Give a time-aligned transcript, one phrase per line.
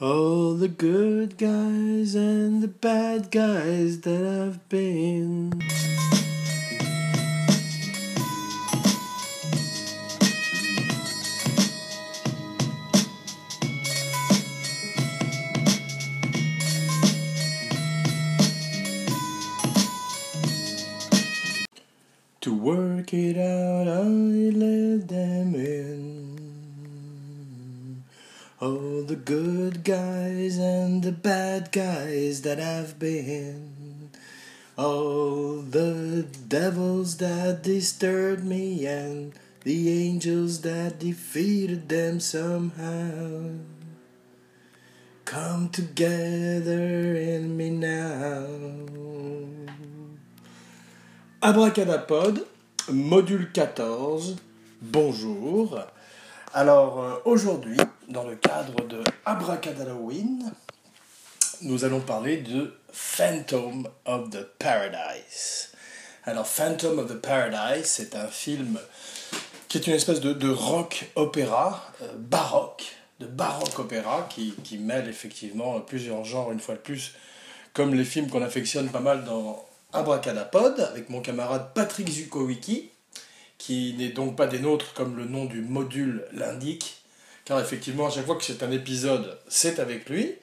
[0.00, 5.62] All the good guys and the bad guys that I've been.
[22.40, 23.86] To work it out,
[29.24, 34.10] good guys and the bad guys that I've been.
[34.76, 43.52] All the devils that disturbed me and the angels that defeated them somehow.
[45.24, 48.44] Come together in me now.
[51.40, 52.44] Abracadapod,
[52.88, 54.36] module 14,
[54.82, 55.86] bonjour.
[56.52, 57.76] Alors euh, aujourd'hui,
[58.08, 60.52] dans le cadre de Abracadalloween,
[61.62, 65.70] nous allons parler de Phantom of the Paradise.
[66.24, 68.78] Alors Phantom of the Paradise, c'est un film
[69.68, 72.84] qui est une espèce de, de rock opéra euh, baroque,
[73.20, 77.14] de baroque opéra qui, qui mêle effectivement plusieurs genres une fois de plus,
[77.72, 82.90] comme les films qu'on affectionne pas mal dans Abracadapod avec mon camarade Patrick Zukowicki,
[83.58, 87.03] qui n'est donc pas des nôtres comme le nom du module l'indique,
[87.44, 90.34] car effectivement, à chaque fois que c'est un épisode, c'est avec lui.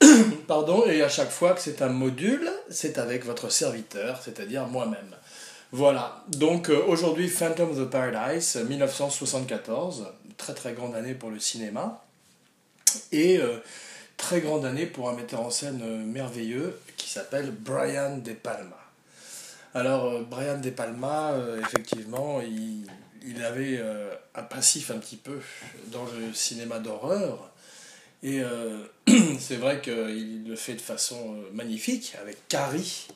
[0.48, 5.16] Pardon, et à chaque fois que c'est un module, c'est avec votre serviteur, c'est-à-dire moi-même.
[5.72, 11.40] Voilà, donc euh, aujourd'hui Phantom of the Paradise, 1974, très très grande année pour le
[11.40, 12.04] cinéma,
[13.10, 13.58] et euh,
[14.16, 18.78] très grande année pour un metteur en scène euh, merveilleux qui s'appelle Brian De Palma.
[19.74, 22.86] Alors, euh, Brian De Palma, euh, effectivement, il,
[23.26, 25.40] il avait euh, un passif un petit peu
[25.86, 27.50] dans le cinéma d'horreur.
[28.22, 28.84] Et euh,
[29.38, 33.08] c'est vrai qu'il le fait de façon euh, magnifique avec Carrie,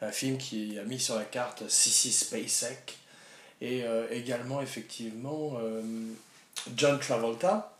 [0.00, 2.96] un film qui a mis sur la carte Sissy Spacek.
[3.62, 5.60] Et également, effectivement,
[6.76, 7.76] John Travolta.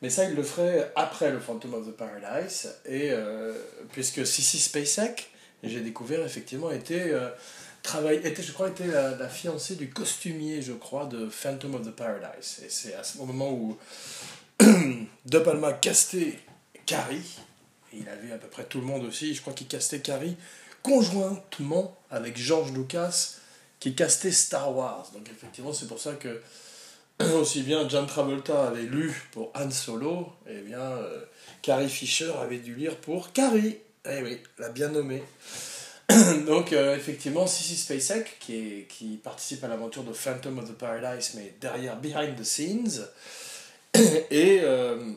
[0.00, 2.72] Mais ça, il le ferait après le Phantom of the Paradise.
[2.88, 3.10] Et
[3.90, 5.28] puisque Sissy Spacek,
[5.64, 7.12] j'ai découvert effectivement, était,
[7.86, 11.76] euh, travail, était, je crois, était la, la fiancée du costumier, je crois, de Phantom
[11.76, 12.60] of the Paradise.
[12.64, 13.78] Et c'est à ce moment où
[15.26, 16.38] De Palma castait
[16.86, 17.38] Carrie,
[17.92, 20.36] et il avait à peu près tout le monde aussi, je crois qu'il castait Carrie
[20.82, 23.34] conjointement avec George Lucas
[23.80, 25.10] qui castait Star Wars.
[25.14, 26.40] Donc effectivement, c'est pour ça que
[27.34, 31.24] aussi bien John Travolta avait lu pour Han Solo, et bien euh,
[31.62, 33.78] Carrie Fisher avait dû lire pour Carrie.
[34.08, 35.22] Eh oui, la bien nommée.
[36.46, 41.54] Donc euh, effectivement, Sissy Spacek, qui, participe à l'aventure de Phantom of the Paradise, mais
[41.60, 43.06] derrière Behind the Scenes,
[44.30, 45.12] et euh,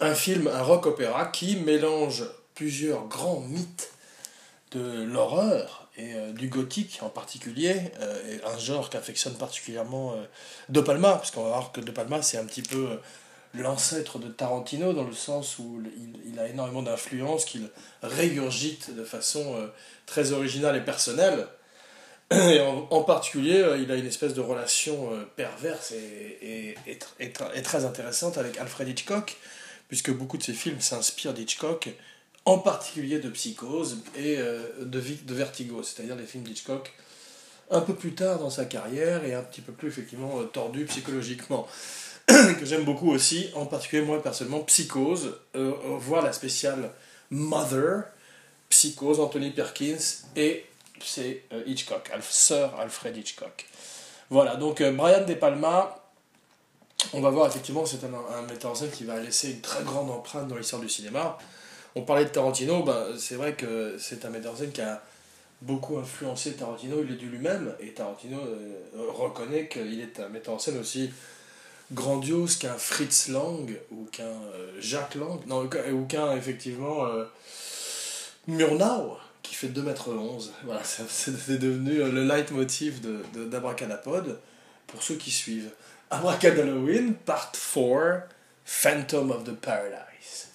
[0.00, 2.24] un film, un rock opéra qui mélange
[2.54, 3.90] plusieurs grands mythes
[4.72, 7.74] de l'horreur et euh, du gothique en particulier,
[8.44, 10.14] un genre qu'affectionne particulièrement
[10.68, 13.00] De Palma, parce qu'on va voir que De Palma c'est un petit peu
[13.54, 15.82] l'ancêtre de Tarantino dans le sens où
[16.26, 17.70] il, a énormément d'influence qu'il
[18.02, 19.68] régurgite de façon euh,
[20.04, 21.46] très originale et personnelle.
[22.90, 27.06] En, particulier, euh, il a une espèce de relation euh, perverse et, et, et, tr-
[27.20, 29.36] et tr- et très intéressante avec Alfred Hitchcock,
[29.88, 31.88] puisque beaucoup de ses films s'inspirent d'Hitchcock,
[32.44, 34.38] en particulier de Psychose et
[34.80, 36.92] de, Vertigo, c'est-à-dire les films d'Hitchcock
[37.70, 41.66] un peu plus tard dans sa carrière et un petit peu plus effectivement tordu psychologiquement,
[42.26, 46.90] que j'aime beaucoup aussi, en particulier moi personnellement, Psychose, euh, voir la spéciale
[47.30, 48.04] Mother,
[48.68, 50.66] Psychose, Anthony Perkins et
[51.02, 53.66] c'est euh, Hitchcock, Alf, Sir Alfred Hitchcock.
[54.30, 56.02] Voilà, donc euh, Brian De Palma,
[57.12, 59.84] on va voir effectivement, c'est un, un metteur en scène qui va laisser une très
[59.84, 61.38] grande empreinte dans l'histoire du cinéma.
[61.94, 65.00] On parlait de Tarantino, ben, c'est vrai que c'est un metteur en scène qui a
[65.62, 68.38] beaucoup influencé Tarantino, il est dit lui-même, et Tarantino
[69.16, 71.10] reconnaît qu'il est un metteur en scène aussi
[71.92, 77.24] grandiose qu'un Fritz Lang ou qu'un euh, Jacques Lang, non, ou qu'un effectivement euh,
[78.46, 80.50] Murnau, qui fait 2m11.
[80.64, 84.38] Voilà, c'est devenu euh, le leitmotiv de, de, d'Abracadapod
[84.86, 85.70] pour ceux qui suivent.
[86.10, 88.28] Abracadalloween, part 4,
[88.64, 90.48] Phantom of the Paradise.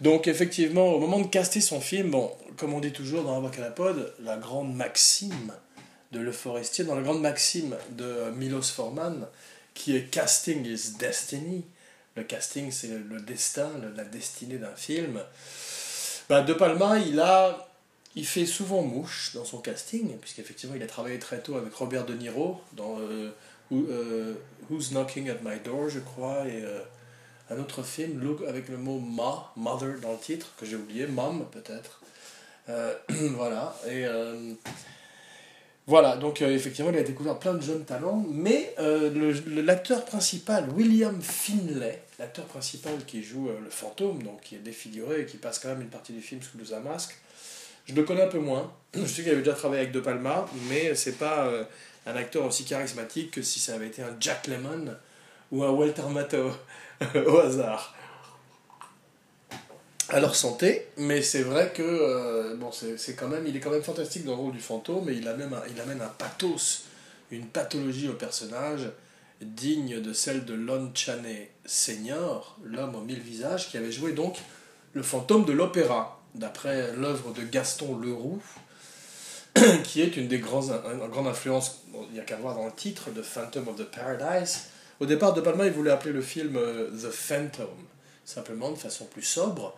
[0.00, 4.14] Donc effectivement, au moment de caster son film, bon, comme on dit toujours dans Abracadapod,
[4.20, 5.52] la grande maxime
[6.12, 9.26] de Le Forestier, dans la grande maxime de euh, Milos Forman,
[9.74, 11.64] qui est Casting is Destiny.
[12.16, 15.20] Le casting, c'est le, destin, la destinée d'un film.
[16.28, 17.68] Bah, de Palma, il a,
[18.14, 22.06] il fait souvent mouche dans son casting, puisqu'effectivement, il a travaillé très tôt avec Robert
[22.06, 23.30] De Niro dans euh,
[23.72, 24.34] euh,
[24.70, 26.80] Who's Knocking at My Door, je crois, et euh,
[27.50, 31.06] un autre film Look avec le mot Ma, Mother dans le titre, que j'ai oublié,
[31.06, 32.00] Mom peut-être.
[33.36, 34.06] Voilà, et
[35.86, 38.74] voilà, donc euh, effectivement, il a découvert plein de jeunes talents, mais
[39.48, 45.26] l'acteur principal, William Finlay, l'acteur principal qui joue le fantôme, donc qui est défiguré et
[45.26, 47.16] qui passe quand même une partie du film sous un masque,
[47.86, 48.72] je le connais un peu moins.
[48.94, 51.50] Je sais qu'il avait déjà travaillé avec De Palma, mais c'est pas
[52.06, 54.94] un acteur aussi charismatique que si ça avait été un Jack Lemmon
[55.52, 56.50] ou un Walter Matthau
[57.26, 57.93] au hasard
[60.10, 63.70] à leur santé, mais c'est vrai que euh, bon, c'est quand même, il est quand
[63.70, 66.84] même fantastique dans le rôle du fantôme, et il amène un, il amène un pathos,
[67.30, 68.90] une pathologie au personnage
[69.40, 74.36] digne de celle de Lon Chaney Senior, l'homme aux mille visages, qui avait joué donc
[74.92, 78.42] le fantôme de l'opéra, d'après l'œuvre de Gaston Leroux,
[79.84, 82.72] qui est une des grandes, une grande influence, il n'y a qu'à voir dans le
[82.72, 84.64] titre, de Phantom of the Paradise.
[85.00, 87.68] Au départ, De Palma, il voulait appeler le film euh, The Phantom,
[88.24, 89.76] simplement de façon plus sobre.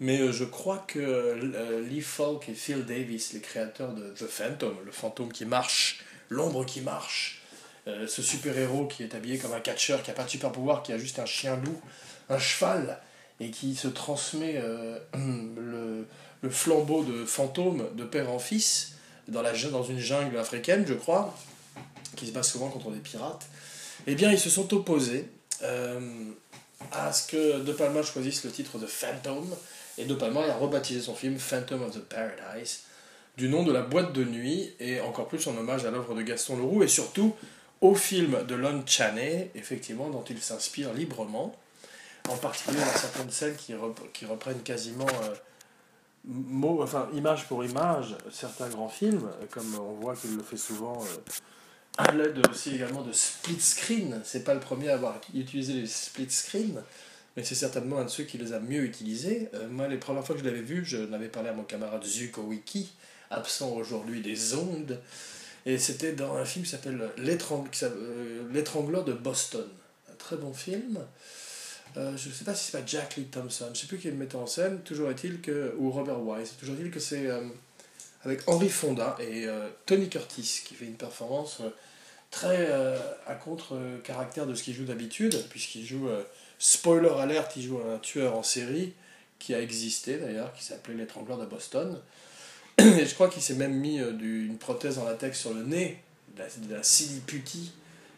[0.00, 4.26] Mais euh, je crois que euh, Lee Falk et Phil Davis, les créateurs de The
[4.26, 6.00] Phantom, le fantôme qui marche,
[6.30, 7.42] l'ombre qui marche,
[7.86, 10.92] euh, ce super-héros qui est habillé comme un catcheur, qui n'a pas de super-pouvoir, qui
[10.92, 11.80] a juste un chien-loup,
[12.28, 13.00] un cheval,
[13.40, 14.62] et qui se transmet
[15.14, 16.06] le,
[16.50, 18.92] flambeau de fantôme de père en fils
[19.28, 21.36] dans, la, dans une jungle africaine, je crois,
[22.16, 23.46] qui se bat souvent contre des pirates,
[24.06, 25.28] eh bien, ils se sont opposés
[26.92, 29.46] à ce que De Palma choisisse le titre de Phantom,
[29.98, 32.80] et De Palma a rebaptisé son film Phantom of the Paradise
[33.36, 36.22] du nom de la boîte de nuit, et encore plus en hommage à l'œuvre de
[36.22, 37.34] Gaston Leroux, et surtout
[37.80, 41.54] au film de Lon Chaney, effectivement, dont il s'inspire librement,
[42.28, 43.74] en particulier dans certaines scènes qui,
[44.24, 50.56] reprennent quasiment euh, image pour image certains grands films, comme on voit qu'il le fait
[50.56, 51.32] souvent euh,
[51.96, 54.20] à l'aide aussi également de split screen.
[54.24, 56.82] C'est pas le premier à avoir utilisé les split screen,
[57.36, 59.48] mais c'est certainement un de ceux qui les a mieux utilisés.
[59.54, 62.04] Euh, moi, les premières fois que je l'avais vu, je l'avais parlé à mon camarade
[62.04, 62.92] Zuko Wiki,
[63.30, 65.00] absent aujourd'hui des ondes,
[65.66, 69.66] et c'était dans un film qui s'appelle euh, L'étrangleur de Boston.
[70.10, 70.98] Un très bon film.
[71.96, 73.98] Euh, je ne sais pas si c'est pas Jack Lee Thompson, je ne sais plus
[73.98, 77.28] qui le metteur en scène, toujours est-il que, ou Robert Wise, toujours est-il que c'est
[78.24, 79.46] avec Henry Fonda et
[79.86, 81.60] Tony Curtis qui fait une performance
[82.34, 82.68] très
[83.26, 86.08] à contre-caractère de ce qu'il joue d'habitude, puisqu'il joue
[86.58, 88.94] Spoiler alert, il joue un tueur en série
[89.38, 92.00] qui a existé d'ailleurs, qui s'appelait l'étrangleur de Boston.
[92.78, 95.98] Et je crois qu'il s'est même mis euh, une prothèse en latex sur le nez,
[96.82, 97.72] silly putty,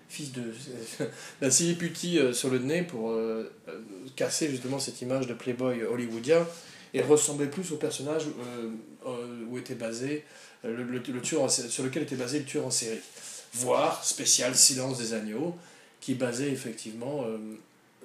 [0.08, 0.52] fils de
[1.50, 3.52] silly putty euh, sur le nez pour euh,
[4.14, 6.46] casser justement cette image de playboy hollywoodien
[6.94, 8.22] et ressembler plus au personnage
[9.50, 10.24] où était basé
[10.62, 13.00] le, tueur sur lequel était basé le tueur en série.
[13.58, 15.56] Voire spécial Silence des agneaux
[16.00, 17.24] qui basait effectivement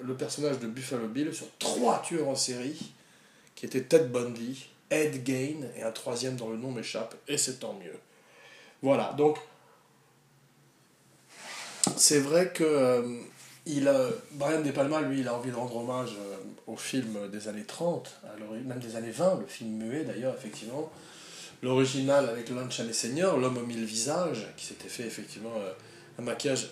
[0.02, 2.92] le personnage de Buffalo Bill sur trois tueurs en série,
[3.56, 7.60] qui étaient Ted Bundy, Ed Gain, et un troisième dont le nom m'échappe, et c'est
[7.60, 7.98] tant mieux.
[8.82, 9.38] Voilà, donc
[11.96, 13.20] c'est vrai que euh,
[13.66, 13.92] il
[14.32, 16.38] Brian De Palma, lui, il a envie de rendre hommage euh,
[16.68, 18.22] au film des années 30,
[18.66, 20.92] même des années 20, le film muet d'ailleurs, effectivement.
[21.64, 25.72] L'original avec Lon Chaney Senior, L'homme aux mille visages, qui s'était fait effectivement euh,
[26.18, 26.72] un maquillage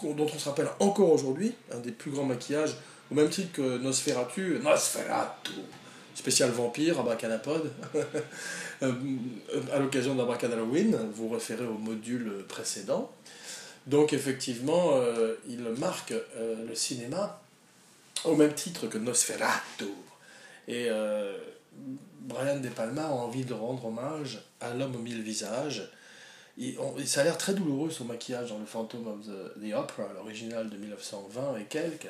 [0.00, 2.76] dont on se rappelle encore aujourd'hui, un des plus grands maquillages,
[3.10, 5.54] au même titre que Nosferatu, Nosferatu,
[6.14, 7.72] spécial vampire, Abracadapod,
[8.82, 8.92] euh,
[9.72, 13.10] à l'occasion d'Abracadalloween, vous référez au module précédent.
[13.88, 17.40] Donc effectivement, euh, il marque le cinéma
[18.24, 19.86] au même titre que Nosferatu.
[20.68, 20.88] Et
[22.20, 25.90] Brian De Palma a envie de rendre hommage à l'homme aux mille visages,
[27.04, 30.76] ça a l'air très douloureux son maquillage dans le Phantom of the, Opera, l'original de
[30.76, 32.08] 1920 et quelques.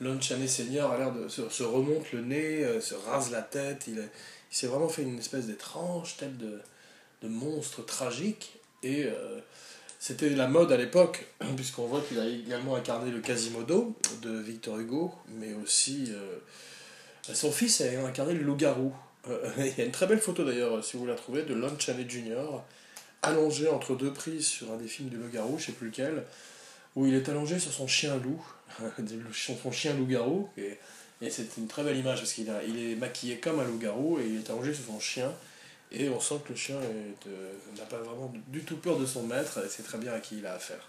[0.00, 3.84] Lon Chaney Senior a l'air de se, remonte le nez, euh, se rase la tête.
[3.88, 4.02] Il,
[4.50, 6.60] s'est vraiment fait une espèce d'étrange tête de,
[7.22, 8.58] de monstre tragique.
[8.82, 9.38] Et euh,
[9.98, 11.26] c'était la mode à l'époque,
[11.56, 16.38] puisqu'on voit qu'il a également incarné le Quasimodo de Victor Hugo, mais aussi euh,
[17.22, 18.92] son fils a incarné le loup-garou.
[19.58, 22.06] il y a une très belle photo d'ailleurs, si vous la trouvez, de Lon Chaney
[22.08, 22.62] Jr
[23.22, 26.24] allongé entre deux prises sur un des films du loup-garou, je sais plus lequel,
[26.96, 28.44] où il est allongé sur son chien loup,
[29.32, 30.78] son chien loup-garou, et,
[31.30, 34.38] c'est une très belle image parce qu'il il est maquillé comme un loup-garou et il
[34.40, 35.32] est allongé sur son chien,
[35.92, 39.22] et on sent que le chien euh, n'a pas vraiment du tout peur de son
[39.22, 40.88] maître, et c'est très bien à qui il a affaire.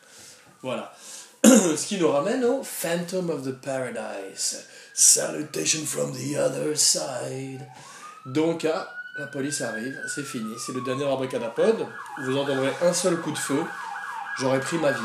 [0.64, 0.96] Voilà.
[1.76, 4.66] Ce qui nous ramène au Phantom of the Paradise.
[4.94, 7.68] Salutation from the other side.
[8.26, 11.86] Donc, à la police arrive, c'est fini, c'est le dernier abracadapod.
[12.24, 13.62] Vous entendrez un seul coup de feu,
[14.40, 15.02] j'aurais pris ma vie.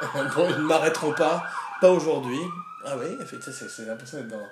[0.34, 1.44] bon, ils ne m'arrêteront pas,
[1.80, 2.40] pas aujourd'hui.
[2.84, 4.46] Ah oui, effectivement, c'est l'impression d'être dans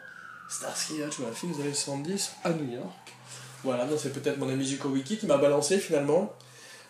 [0.48, 3.12] Starsky Hutch ou un film des années 70 à New York.
[3.64, 6.32] Voilà, c'est peut-être mon ami Zuko Wiki qui m'a balancé finalement.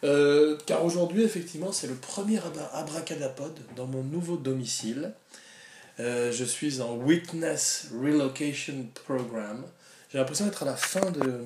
[0.05, 2.39] Euh, car aujourd'hui, effectivement, c'est le premier
[2.75, 5.13] abracadapod dans mon nouveau domicile.
[5.99, 9.65] Euh, je suis en Witness Relocation Program.
[10.11, 11.45] J'ai l'impression d'être à la fin de,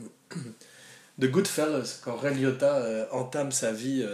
[1.19, 4.05] de Goodfellas, quand Ray Liotta euh, entame sa vie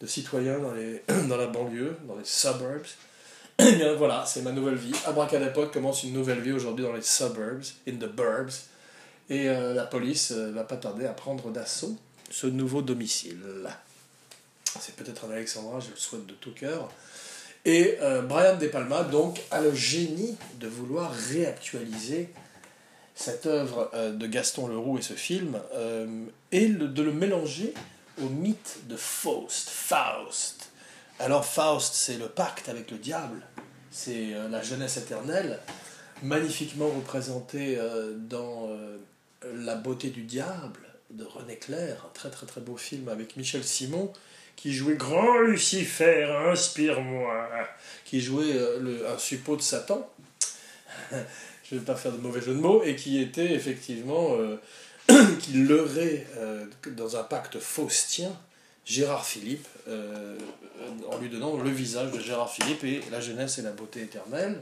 [0.00, 2.88] de citoyen dans, les, dans la banlieue, dans les suburbs.
[3.60, 4.94] Et voilà, c'est ma nouvelle vie.
[5.06, 8.64] Abracadapod commence une nouvelle vie aujourd'hui dans les suburbs, in the burbs.
[9.28, 11.96] Et la police va pas tarder à prendre d'assaut
[12.30, 13.42] ce nouveau domicile.
[14.78, 16.90] C'est peut-être un Alexandra, je le souhaite de tout cœur.
[17.64, 22.30] Et euh, Brian De Palma, donc, a le génie de vouloir réactualiser
[23.14, 27.74] cette œuvre euh, de Gaston Leroux et ce film, euh, et de le mélanger
[28.22, 29.68] au mythe de Faust.
[29.68, 30.70] Faust.
[31.18, 33.42] Alors Faust, c'est le pacte avec le diable,
[33.90, 35.58] c'est la jeunesse éternelle,
[36.22, 37.78] magnifiquement représentée
[38.16, 38.70] dans
[39.42, 43.64] La beauté du diable, de René Clair, un très très très beau film avec Michel
[43.64, 44.12] Simon,
[44.56, 47.48] qui jouait Grand Lucifer, inspire-moi,
[48.04, 50.08] qui jouait euh, le, un suppôt de Satan,
[51.10, 51.16] je
[51.74, 54.60] ne vais pas faire de mauvais jeu de mots, et qui était effectivement, euh,
[55.40, 58.30] qui leurrait euh, dans un pacte faustien
[58.84, 63.70] Gérard Philippe, en lui donnant le visage de Gérard Philippe et la jeunesse et la
[63.70, 64.60] beauté éternelle.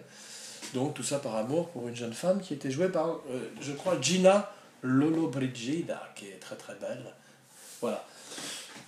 [0.75, 3.21] Donc tout ça par amour pour une jeune femme qui était jouée par,
[3.63, 7.05] je crois, Gina Lolo Brigida, qui est très très belle.
[7.81, 8.05] Voilà.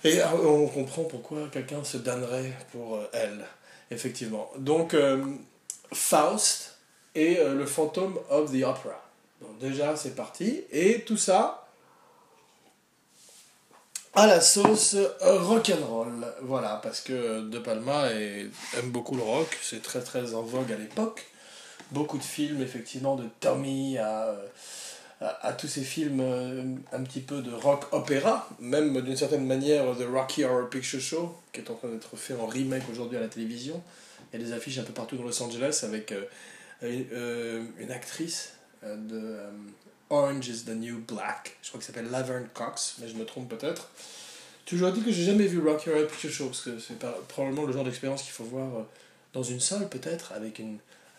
[0.03, 3.45] Et euh, on comprend pourquoi quelqu'un se donnerait pour euh, elle,
[3.91, 4.49] effectivement.
[4.57, 5.23] Donc, euh,
[5.93, 6.77] Faust
[7.13, 9.03] et le fantôme of the Opera.
[9.41, 10.63] Donc déjà, c'est parti.
[10.71, 11.67] Et tout ça
[14.13, 16.25] à la sauce rock'n'roll.
[16.43, 18.51] Voilà, parce que De Palma aime
[18.85, 19.59] beaucoup le rock.
[19.61, 21.25] C'est très très en vogue à l'époque.
[21.91, 24.33] Beaucoup de films, effectivement, de Tommy à
[25.21, 29.85] à, tous ces films euh, un petit peu de rock opéra, même d'une certaine manière
[29.95, 33.21] The Rocky Horror Picture Show, qui est en train d'être fait en remake aujourd'hui à
[33.21, 33.81] la télévision.
[34.33, 36.23] Il y a des affiches un peu partout dans Los Angeles avec euh,
[36.83, 39.37] euh, une actrice de
[40.09, 43.47] Orange is the New Black, je crois qu'elle s'appelle Laverne Cox, mais je me trompe
[43.47, 43.91] peut-être.
[44.65, 46.97] Toujours dit que j'ai jamais vu Rocky Horror Picture Show, parce que c'est
[47.27, 48.87] probablement le genre d'expérience qu'il faut voir
[49.33, 50.59] dans une salle peut-être, avec,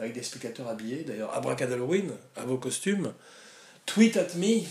[0.00, 3.12] avec des spectateurs habillés, d'ailleurs Abracadalloween, à vos costumes.
[3.86, 4.62] Tweet at me,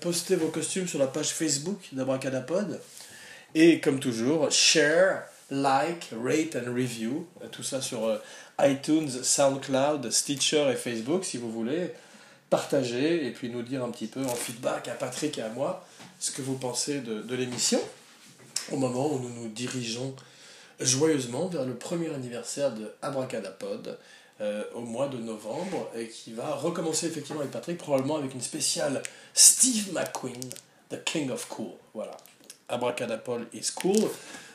[0.00, 2.80] postez vos costumes sur la page Facebook d'Abracadapod.
[3.54, 7.26] Et comme toujours, share, like, rate and review.
[7.52, 8.18] Tout ça sur euh,
[8.60, 11.92] iTunes, SoundCloud, Stitcher et Facebook si vous voulez.
[12.50, 15.84] Partager et puis nous dire un petit peu en feedback à Patrick et à moi
[16.20, 17.80] ce que vous pensez de, de l'émission
[18.70, 20.14] au moment où nous nous dirigeons
[20.80, 23.98] joyeusement vers le premier anniversaire de Abracadapod.
[24.40, 28.40] Euh, au mois de novembre et qui va recommencer effectivement avec Patrick, probablement avec une
[28.40, 29.00] spéciale
[29.32, 30.40] Steve McQueen,
[30.88, 31.70] The King of Cool.
[31.94, 32.16] Voilà.
[32.68, 34.10] Abracadapod is cool.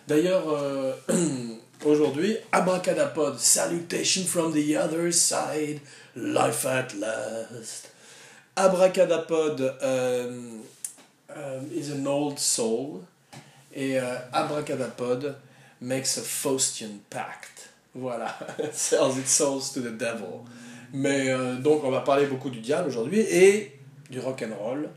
[0.06, 0.92] D'ailleurs, euh,
[1.86, 5.80] aujourd'hui, Abracadapod, Salutation from the other side,
[6.14, 7.90] life at last.
[8.58, 10.60] Abracadapod euh,
[11.74, 13.06] is an old soul.
[13.74, 13.98] Et
[14.34, 15.36] Abracadapod
[15.80, 17.59] makes a Faustian pact.
[17.96, 18.38] Voilà,
[18.72, 20.44] sells its souls to the devil.
[20.94, 23.80] Mais euh, donc on va parler beaucoup du diable aujourd'hui et
[24.10, 24.90] du rock and roll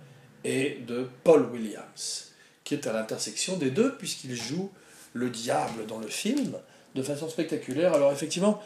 [0.45, 2.33] et de Paul Williams,
[2.65, 4.71] qui est à l'intersection des deux puisqu'il joue
[5.13, 6.55] le diable dans le film
[6.95, 7.93] de façon spectaculaire.
[7.95, 8.63] Alors effectivement,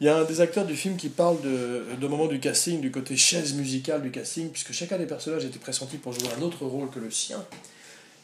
[0.00, 2.80] il y a un des acteurs du film qui parle de, de moment du casting,
[2.80, 6.42] du côté chaise musicale du casting, puisque chacun des personnages était pressenti pour jouer un
[6.42, 7.44] autre rôle que le sien.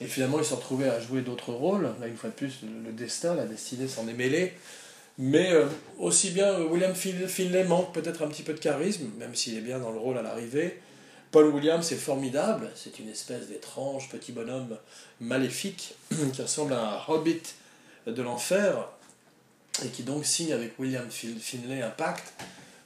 [0.00, 1.90] Et finalement, il s'est retrouvé à jouer d'autres rôles.
[2.00, 4.52] Là, une fois de plus, le destin, la destinée s'en est mêlée.
[5.18, 5.66] Mais euh,
[5.99, 9.61] aussi bien euh, William Finlay manque peut-être un petit peu de charisme, même s'il est
[9.61, 10.80] bien dans le rôle à l'arrivée.
[11.30, 14.76] Paul Williams est formidable, c'est une espèce d'étrange petit bonhomme
[15.21, 15.94] maléfique
[16.33, 17.42] qui ressemble à un hobbit
[18.06, 18.88] de l'enfer
[19.85, 22.33] et qui donc signe avec William Finlay un pacte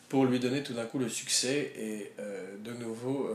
[0.08, 3.30] pour lui donner tout d'un coup le succès et euh, de nouveau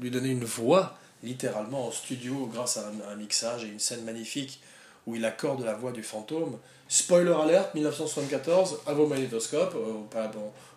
[0.00, 4.60] lui donner une voix littéralement en studio grâce à un, mixage et une scène magnifique
[5.06, 6.58] où il accorde la voix du fantôme.
[6.88, 10.20] Spoiler alert, 1974, à vos magnétoscopes, euh,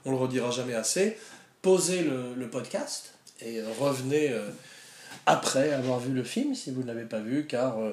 [0.05, 1.15] on, le redira jamais assez.
[1.61, 4.49] Posez le, podcast et revenez euh,
[5.27, 7.91] après avoir vu le film si vous ne l'avez pas vu, car euh,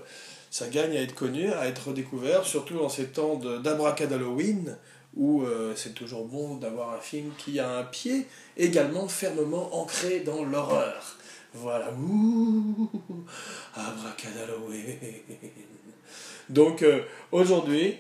[0.51, 4.77] ça gagne à être connu, à être redécouvert, surtout en ces temps d'Halloween
[5.15, 5.47] où
[5.77, 8.27] c'est toujours bon d'avoir un film qui a un pied
[8.59, 11.17] également fermement ancré dans l'horreur.
[11.55, 12.91] Voilà, ouh,
[13.75, 14.99] Abracadalloween.
[16.51, 16.85] Donc
[17.33, 17.97] aujourd'hui,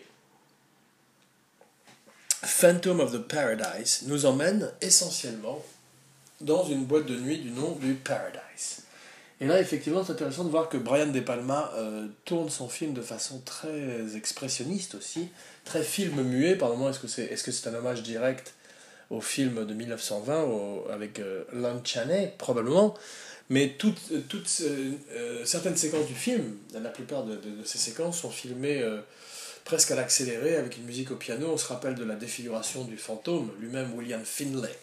[2.46, 5.64] Phantom of the Paradise nous emmène essentiellement
[6.40, 8.82] dans une boîte de nuit du nom du Paradise.
[9.40, 12.94] Et là, effectivement, c'est intéressant de voir que Brian De Palma euh, tourne son film
[12.94, 15.28] de façon très expressionniste aussi,
[15.64, 16.56] très film muet.
[16.56, 18.54] Par moment, est-ce que c'est est -ce un hommage direct
[19.10, 22.94] au film de 1920 avec euh, Lon Chaney, probablement
[23.48, 28.82] mais toutes, toutes euh, certaines séquences du film, la plupart de, ces séquences sont filmées
[28.82, 29.00] euh,
[29.66, 31.50] presque à l'accéléré avec une musique au piano.
[31.52, 34.74] On se rappelle de la défiguration du fantôme, lui-même William Finlay,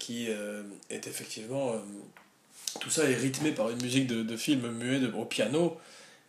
[0.00, 1.74] qui euh, est effectivement...
[2.80, 5.78] tout ça est rythmé par une musique de, de film muet au piano,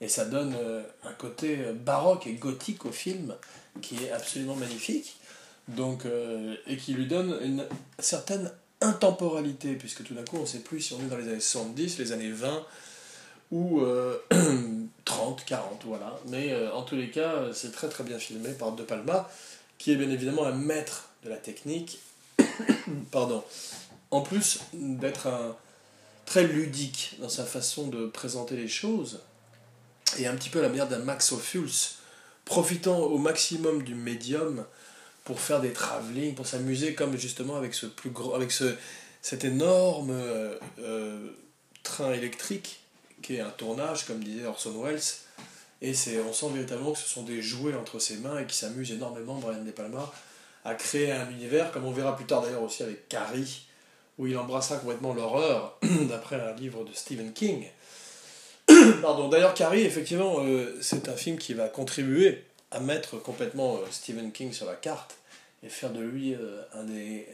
[0.02, 0.56] et ça donne
[1.04, 3.34] un côté baroque et gothique au film
[3.82, 5.16] qui est absolument magnifique.
[5.70, 6.06] Donc,
[6.68, 7.66] et qui lui donne une
[7.98, 11.30] certaine intemporalité, puisque tout d'un coup, on ne sait plus si on est dans les
[11.30, 12.66] années 70, les années 20
[13.54, 13.82] ou
[15.06, 16.20] 30, 40, voilà.
[16.28, 19.30] Mais euh, en tous les cas, c'est très très bien filmé par De Palma,
[19.78, 22.00] qui est bien évidemment un maître de la technique.
[23.12, 23.44] Pardon.
[24.12, 25.56] En plus d'être un
[26.26, 29.22] très ludique dans sa façon de présenter les choses,
[30.18, 31.96] et un petit peu la manière d'un Max Ophuls,
[32.46, 34.66] profitant au maximum du médium
[35.24, 37.74] pour faire des travelling, pour s'amuser comme justement avec
[39.22, 41.30] cet énorme euh, euh,
[41.84, 42.83] train électrique
[43.24, 45.02] qui est un tournage, comme disait Orson Welles.
[45.82, 48.56] Et c'est, on sent véritablement que ce sont des jouets entre ses mains et qui
[48.56, 50.12] s'amusent énormément, Brian De Palma,
[50.64, 53.66] à créer un univers, comme on verra plus tard d'ailleurs aussi avec Carrie,
[54.18, 55.78] où il embrassera complètement l'horreur,
[56.10, 57.66] d'après un livre de Stephen King.
[59.02, 63.86] Pardon, d'ailleurs Carrie, effectivement, euh, c'est un film qui va contribuer à mettre complètement euh,
[63.92, 65.18] Stephen King sur la carte
[65.64, 67.28] et faire de lui euh, un des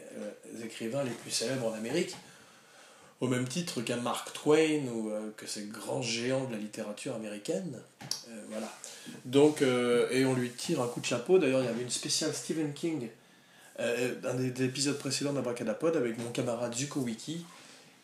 [0.64, 2.16] écrivains les plus célèbres en Amérique,
[3.20, 7.78] au même titre qu'un Mark Twain ou que ces grands géants de la littérature américaine.
[8.48, 8.72] voilà.
[9.26, 11.38] Donc, et on lui tire un coup de chapeau.
[11.38, 13.08] D'ailleurs, il y avait une spéciale Stephen King,
[13.78, 17.44] un des, épisodes précédents d'Abracadapod avec mon camarade Zuko Wiki,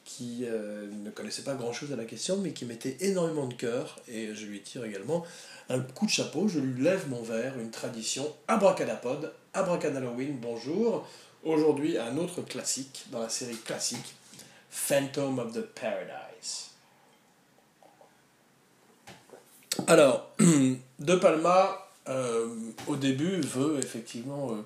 [0.04, 4.34] qui ne connaissait pas grand-chose à la question, mais qui mettait énormément de cœur, et
[4.34, 5.24] je lui tire également
[5.68, 11.06] un coup de chapeau, je lui lève mon verre, une tradition abracadapod, abracadalloween, bonjour.
[11.44, 14.14] Aujourd'hui, un autre classique dans la série classique,
[14.76, 16.72] Phantom of the Paradise.
[19.88, 20.30] Alors,
[20.98, 22.54] De Palma, euh,
[22.86, 24.62] au début, veut effectivement euh,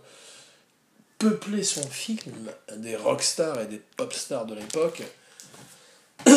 [1.18, 5.02] peupler son film des rockstars et des popstars de l'époque.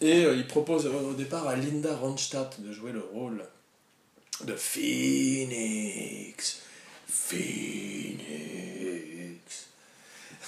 [0.00, 3.44] Et euh, il propose au départ à Linda Ronstadt de jouer le rôle
[4.44, 6.60] de Phoenix.
[7.08, 8.20] Phoenix.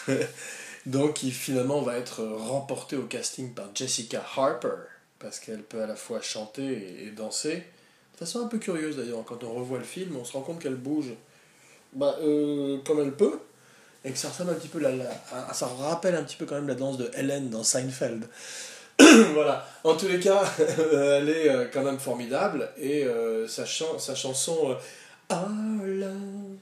[0.86, 4.74] Donc, qui finalement va être remporté au casting par Jessica Harper,
[5.18, 7.64] parce qu'elle peut à la fois chanter et, danser.
[8.14, 10.60] De façon un peu curieuse d'ailleurs, quand on revoit le film, on se rend compte
[10.60, 11.12] qu'elle bouge
[11.92, 13.38] bah, euh, comme elle peut,
[14.04, 14.90] et que ça ressemble un petit peu, la,
[15.52, 18.28] ça rappelle un petit peu quand même la danse de Helen dans Seinfeld.
[19.34, 19.66] voilà.
[19.84, 24.76] En tous les cas, elle est euh, quand même formidable et euh, sa, chanson
[25.32, 25.36] euh,
[25.84, 26.58] love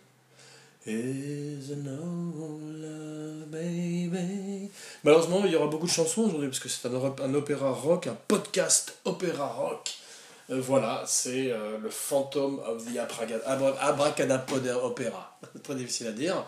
[5.05, 8.17] Malheureusement, il y aura beaucoup de chansons aujourd'hui parce que c'est un, opéra rock, un
[8.29, 9.95] podcast opéra rock.
[10.49, 11.49] voilà, c'est
[11.83, 15.39] le Phantom of the Abracadapod Opera.
[15.63, 16.45] Très difficile à dire.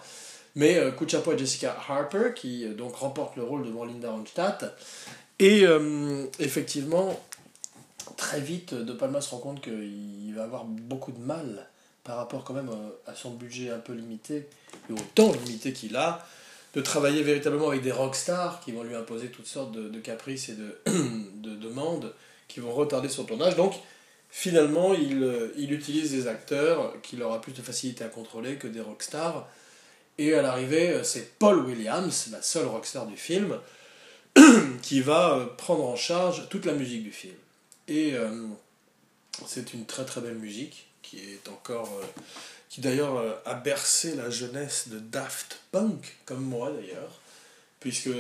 [0.55, 4.65] Mais coup de Jessica Harper qui donc remporte le rôle de Linda Ronstadt.
[5.39, 7.19] Et euh, effectivement,
[8.17, 11.69] très vite, De Palma se rend compte qu'il va avoir beaucoup de mal
[12.09, 14.47] par rapport quand même euh, à son budget un peu limité,
[14.89, 16.27] et au temps limité qu'il a,
[16.73, 20.55] de travailler véritablement avec des rockstars qui vont lui imposer toutes sortes de, caprices et
[20.55, 22.15] de, de, demandes
[22.49, 23.57] qui vont retarder son tournage.
[23.57, 23.75] Donc,
[24.31, 28.69] finalement, il, euh, il utilise des acteurs qu'il aura plus de facilité à contrôler que
[28.69, 29.47] des rockstars.
[30.17, 33.59] Et à l'arrivée, c'est Paul Williams, la seule rockstar du film,
[34.83, 37.37] qui va euh, prendre en charge toute la musique du film.
[37.87, 38.47] Et euh,
[39.47, 41.91] c'est une très très belle musique qui est encore.
[42.01, 42.23] Euh,
[42.69, 47.19] qui d'ailleurs a bercé la jeunesse de Daft Punk, comme moi d'ailleurs,
[47.81, 48.11] puisque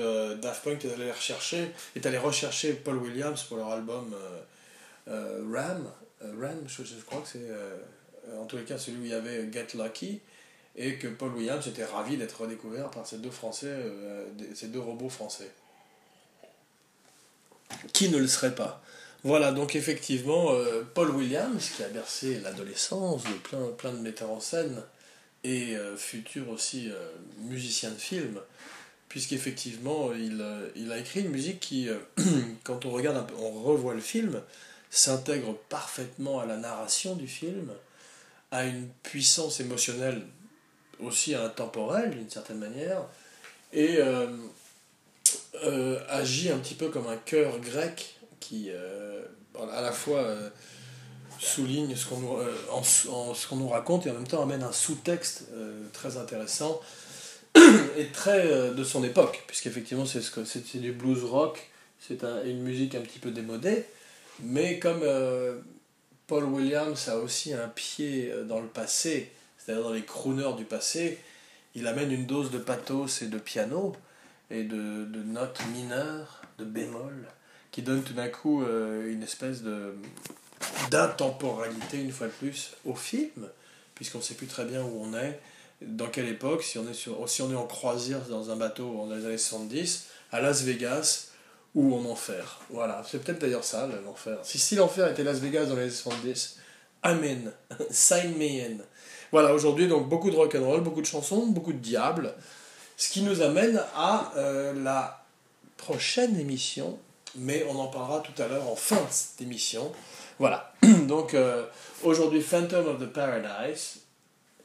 [0.41, 4.17] Daft Punk est allé, rechercher, est allé rechercher Paul Williams pour leur album
[5.07, 5.93] Ram.
[6.23, 9.53] Ram, je, je, crois que c'est en tous les cas celui où il y avait
[9.53, 10.19] Get Lucky
[10.77, 13.77] et que Paul Williams était ravi d'être redécouvert par ces deux français,
[14.55, 15.51] ces deux robots français.
[17.93, 18.83] Qui ne le serait pas?
[19.25, 23.33] Voilà, donc effectivement, euh, Paul Williams, qui a bercé l'adolescence de
[23.77, 24.81] plein, de metteurs en scène,
[25.43, 28.41] et euh, futur aussi euh, musicien de film,
[29.09, 30.45] puisqu'effectivement, il,
[30.77, 31.89] il a écrit une musique qui,
[32.65, 34.41] quand on regarde un peu, on revoit le film,
[34.91, 37.73] s'intègre parfaitement à la narration du film,
[38.53, 40.23] a une puissance émotionnelle
[41.01, 43.03] aussi intemporel d'une certaine manière,
[43.73, 43.99] et
[46.09, 48.18] agit un petit peu comme un chœur grec
[48.49, 50.25] qui à la fois
[51.39, 52.37] souligne ce qu'on nous,
[52.71, 55.45] en, ce qu'on nous raconte et en même temps amène un sous-texte
[55.93, 56.81] très intéressant
[57.97, 62.63] et très de son époque, puisqu'effectivement c'est, ce que, c'est, du blues rock, c'est une
[62.63, 63.85] musique un petit peu démodée,
[64.41, 65.03] mais comme
[66.29, 70.65] Paul Williams a aussi un pied euh, dans le passé, c'est-à-dire dans les crooners du
[70.65, 71.19] passé.
[71.75, 73.97] Il amène une dose de pathos et de piano
[74.51, 74.77] et de,
[75.25, 77.27] notes mineures, de bémol,
[77.71, 79.95] qui donne tout d'un coup euh, une espèce de
[80.91, 83.49] d'intemporalité, une fois de plus, au film,
[83.95, 85.39] puisqu'on ne sait plus très bien où on est,
[85.83, 89.07] dans quelle époque, si on est, sur, si on est en croisière dans un bateau
[89.09, 91.29] dans les années 70, à Las Vegas,
[91.75, 92.61] ou en enfer.
[92.71, 94.39] Voilà, c'est peut-être d'ailleurs ça, l'enfer.
[94.43, 96.59] Si, si l'enfer était Las Vegas dans les années 70,
[97.03, 97.53] Amen,
[97.91, 98.83] sign me.
[99.31, 102.35] Voilà, aujourd'hui, donc beaucoup de rock'n'roll, beaucoup de chansons, beaucoup de diables.
[102.97, 105.25] Ce qui nous amène à euh, la
[105.77, 106.99] prochaine émission,
[107.37, 109.01] mais on en parlera tout à l'heure en fin
[109.39, 109.93] d'émission.
[110.39, 110.73] Voilà,
[111.07, 111.67] donc euh,
[112.03, 114.01] aujourd'hui, Phantom of the Paradise,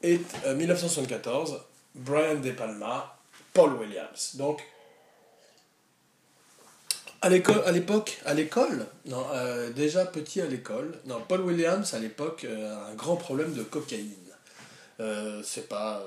[0.04, 1.58] est 1974, euh,
[1.96, 3.18] Brian De Palma,
[3.54, 4.36] Paul Williams.
[4.36, 4.62] Donc,
[7.22, 12.44] à l'époque, à l'école, non, euh, déjà petit à l'école, non, Paul Williams à l'époque
[12.44, 14.12] euh, a un grand problème de cocaïne.
[15.44, 16.02] C'est pas,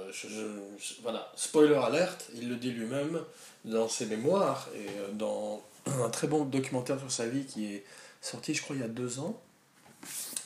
[1.03, 3.21] voilà, spoiler alerte, il le dit lui-même
[3.67, 7.85] dans ses mémoires et dans un très bon documentaire sur sa vie qui est
[8.21, 9.41] sorti, je crois, il y a deux ans.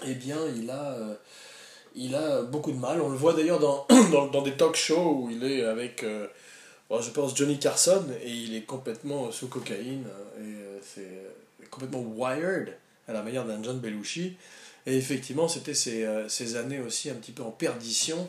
[0.06, 0.96] Eh bien, il a,
[1.94, 3.00] il a beaucoup de mal.
[3.00, 3.86] On le voit d'ailleurs dans,
[4.32, 6.04] dans, des talk shows où il est avec
[7.00, 12.00] je pense Johnny Carson, et il est complètement sous cocaïne, euh, et euh, c'est complètement
[12.00, 12.76] wired,
[13.06, 14.36] à la manière d'un John Belushi.
[14.86, 18.28] Et effectivement, c'était ces, euh, ces, années aussi un petit peu en perdition.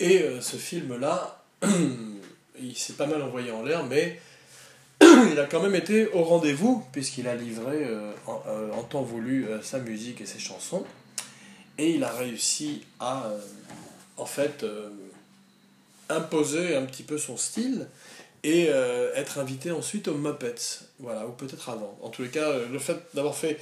[0.00, 1.42] Et ce film-là,
[2.60, 4.20] il s'est pas mal envoyé en l'air, mais
[5.30, 7.86] il a quand même été au rendez-vous, puisqu'il a livré
[8.26, 8.42] en,
[8.76, 10.84] en, temps voulu sa musique et ses chansons.
[11.78, 13.30] Et il a réussi à,
[14.16, 14.64] en fait,
[16.08, 17.86] imposer un petit peu son style
[18.44, 21.98] et euh, être invité ensuite aux Muppets, voilà, ou peut-être avant.
[22.02, 23.58] En tous les cas, euh, le fait d'avoir fait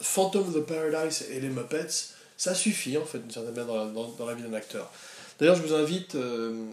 [0.00, 4.26] Phantom of the Paradise et les Muppets, ça suffit en fait, d'une certaine manière, dans,
[4.26, 4.90] la vie d'un acteur.
[5.38, 6.64] D'ailleurs, je vous invite euh,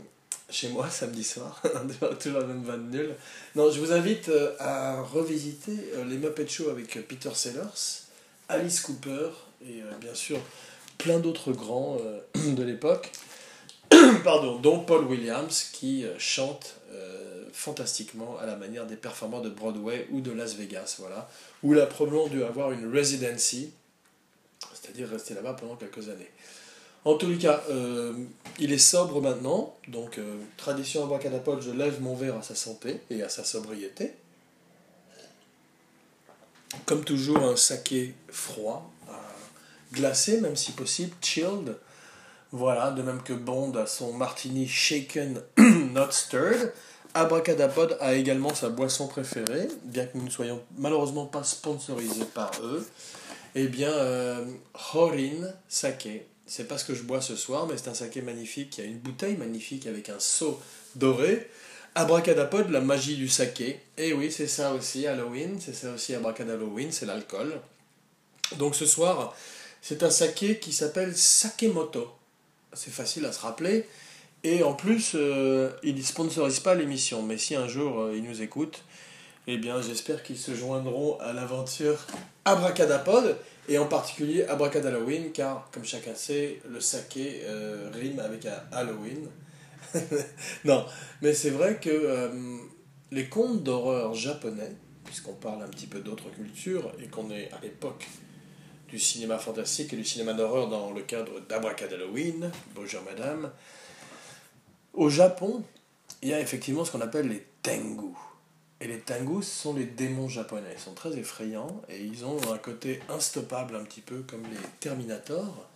[0.49, 1.61] chez moi samedi soir,
[2.19, 3.15] toujours la même vanne nulle.
[3.55, 8.03] Non, je vous invite à revisiter les Muppet Show avec Peter Sellers,
[8.47, 9.29] Alice Cooper
[9.63, 10.39] et bien sûr
[10.97, 11.97] plein d'autres grands
[12.35, 13.11] de l'époque.
[14.23, 19.49] pardon, dont Paul Williams qui euh, chante euh, fantastiquement à la manière des performants de
[19.49, 21.29] Broadway ou de Las Vegas, voilà,
[21.63, 23.71] où il a probablement dû avoir une residency,
[24.73, 26.29] c'est-à-dire rester là-bas pendant quelques années.
[27.05, 28.13] En tous les cas, euh,
[28.59, 30.19] il est sobre maintenant, donc
[30.57, 34.13] tradition abracadapod, je lève mon verre à sa santé et à sa sobriété.
[36.85, 38.91] Comme toujours, un saké froid,
[39.93, 41.75] glacé même si possible, chilled,
[42.51, 45.41] voilà, de même que Bond a son martini shaken,
[45.93, 46.73] not stirred.
[47.13, 52.51] Abracadapod a également sa boisson préférée, bien que nous ne soyons malheureusement pas sponsorisés par
[52.63, 52.87] eux.
[53.55, 54.45] Eh bien, euh,
[54.93, 58.77] Horin Sake, c'est pas ce que je bois ce soir, mais c'est un saké magnifique,
[58.77, 60.59] il y a une bouteille magnifique avec un seau
[60.95, 61.47] doré.
[61.95, 63.79] Abracadapod, la magie du saké.
[63.97, 67.59] Et oui, c'est ça aussi Halloween, c'est ça aussi Abracadalloween, c'est l'alcool.
[68.57, 69.35] Donc ce soir,
[69.81, 72.19] c'est un saké qui s'appelle Sakemoto
[72.73, 73.85] c'est facile à se rappeler.
[74.43, 78.23] Et en plus, euh, il ne sponsorise pas l'émission, mais si un jour euh, ils
[78.23, 78.83] nous écoutent,
[79.51, 82.05] eh bien j'espère qu'ils se joindront à l'aventure
[82.45, 83.35] Abracadapod,
[83.67, 89.27] et en particulier Abracadalloween, car comme chacun sait, le saké euh, rime avec Halloween.
[90.65, 90.85] non,
[91.21, 92.31] mais c'est vrai que
[93.11, 97.59] les contes d'horreur japonais, puisqu'on parle un petit peu d'autres cultures, et qu'on est à
[97.61, 98.07] l'époque
[98.87, 103.51] du cinéma fantastique et du cinéma d'horreur dans le cadre d'Abracadalloween, bonjour madame.
[104.93, 105.63] Au Japon,
[106.21, 108.13] il y a effectivement ce qu'on appelle les tengu.
[108.81, 110.73] Et les tengu, ce sont les démons japonais.
[110.73, 114.57] Ils sont très effrayants et ils ont un côté instoppable un petit peu comme les
[114.79, 115.67] Terminators.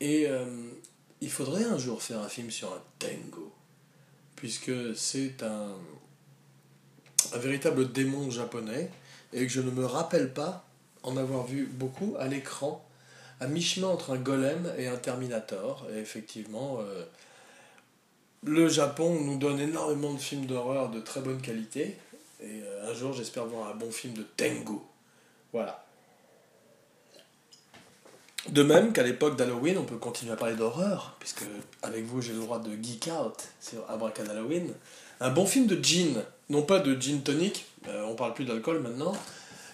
[0.00, 0.44] Et euh,
[1.20, 3.48] il faudrait un jour faire un film sur un tengu,
[4.36, 5.74] puisque c'est un,
[7.32, 8.90] un véritable démon japonais
[9.32, 10.64] et que je ne me rappelle pas
[11.02, 12.84] en avoir vu beaucoup à l'écran,
[13.40, 15.86] à mi-chemin entre un golem et un Terminator.
[15.94, 17.04] Et effectivement, euh,
[18.42, 21.96] le Japon nous donne énormément de films d'horreur de très bonne qualité.
[22.40, 24.78] Et euh, un jour, j'espère voir un bon film de Tengu.
[25.52, 25.84] Voilà.
[28.48, 31.42] De même qu'à l'époque d'Halloween, on peut continuer à parler d'horreur, puisque
[31.82, 34.72] avec vous j'ai le droit de geek out sur Abracad Halloween.
[35.20, 38.80] Un bon film de gin, non pas de gin tonic, euh, on parle plus d'alcool
[38.80, 39.14] maintenant,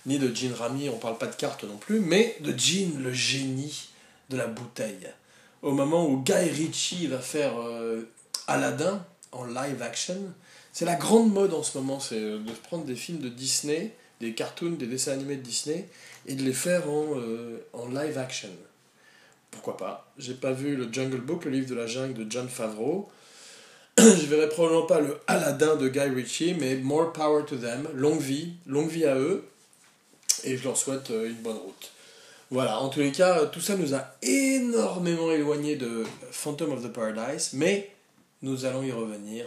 [0.06, 3.12] ni de gin rami, on parle pas de cartes non plus, mais de gin, le
[3.12, 3.90] génie
[4.30, 5.08] de la bouteille.
[5.62, 8.10] Au moment où Guy Ritchie va faire euh,
[8.46, 10.18] Aladdin en live action,
[10.74, 13.94] c'est la grande mode en ce moment, c'est euh, de prendre des films de Disney,
[14.20, 15.88] des cartoons, des dessins animés de Disney,
[16.26, 17.16] et de les faire en,
[17.72, 18.50] en live action.
[19.50, 20.12] Pourquoi pas?
[20.18, 23.08] J'ai pas vu le Jungle Book, le livre de la jungle de John Favreau.
[23.98, 28.20] je verrai probablement pas le Aladdin de Guy Ritchie, mais more power to them, longue
[28.20, 29.44] vie, longue vie à eux,
[30.42, 31.92] et je leur souhaite euh, une bonne route.
[32.50, 36.92] Voilà, en tous les cas, tout ça nous a énormément éloigné de Phantom of the
[36.92, 37.90] Paradise, mais
[38.42, 39.46] nous allons y revenir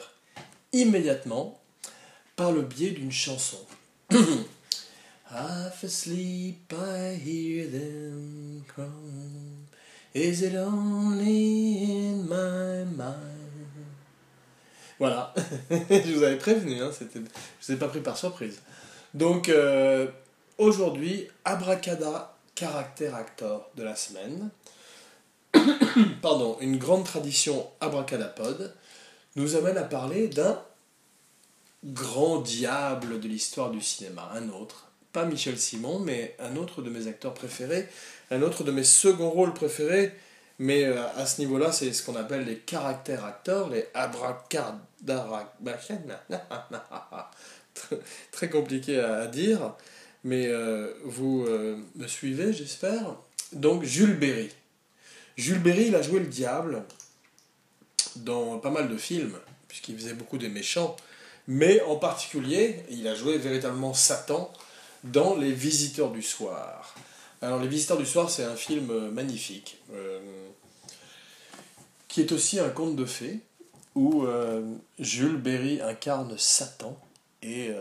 [0.73, 1.59] immédiatement
[2.35, 3.59] par le biais d'une chanson.
[5.29, 8.63] Half asleep, I hear them.
[10.13, 13.47] Is it only in my mind?
[14.99, 15.33] Voilà,
[15.69, 18.61] je vous avais prévenu, hein, je ne vous ai pas pris par surprise.
[19.13, 20.07] Donc euh,
[20.57, 24.49] aujourd'hui, Abracada, caractère actor de la semaine.
[26.21, 28.73] Pardon, une grande tradition abracadapod
[29.37, 30.61] nous amène à parler d'un
[31.85, 34.89] grand diable de l'histoire du cinéma, un autre.
[35.13, 37.87] Pas Michel Simon, mais un autre de mes acteurs préférés,
[38.31, 40.11] un autre de mes seconds rôles préférés,
[40.59, 45.53] mais euh, à ce niveau-là, c'est ce qu'on appelle les caractères acteurs, les abracadabra...
[48.31, 49.75] Très compliqué à dire,
[50.23, 53.15] mais euh, vous euh, me suivez, j'espère.
[53.53, 54.49] Donc, Jules Berry.
[55.37, 56.83] Jules Berry, il a joué le diable
[58.23, 60.95] dans pas mal de films, puisqu'il faisait beaucoup des méchants,
[61.47, 64.51] mais en particulier, il a joué véritablement Satan
[65.05, 66.95] dans Les Visiteurs du Soir.
[67.41, 70.19] Alors, Les Visiteurs du Soir, c'est un film euh, magnifique, euh,
[72.07, 73.39] qui est aussi un conte de fées,
[73.95, 74.61] où euh,
[74.99, 76.99] Jules Berry incarne Satan
[77.41, 77.71] et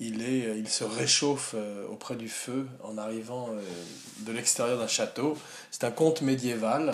[0.00, 1.54] il, est, il se réchauffe
[1.90, 3.48] auprès du feu en arrivant
[4.18, 5.38] de l'extérieur d'un château.
[5.70, 6.92] C'est un conte médiéval.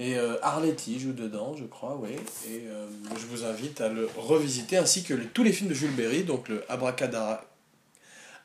[0.00, 2.10] Et Arletty joue dedans, je crois, oui.
[2.48, 2.62] Et
[3.18, 6.48] je vous invite à le revisiter, ainsi que tous les films de Jules Berry, donc
[6.48, 7.44] le Abracadabra,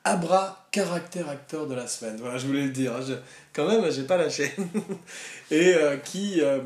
[0.06, 2.18] Abra, caractère acteur de la semaine.
[2.18, 2.94] Voilà, je voulais le dire.
[2.94, 3.20] Hein.
[3.54, 4.52] quand même, j'ai pas lâché.
[5.52, 6.60] et euh, qui euh,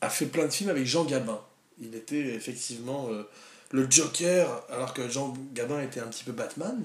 [0.00, 1.40] a fait plein de films avec Jean Gabin.
[1.80, 3.28] Il était effectivement euh,
[3.72, 6.80] le Joker, alors que Jean Gabin était un petit peu Batman.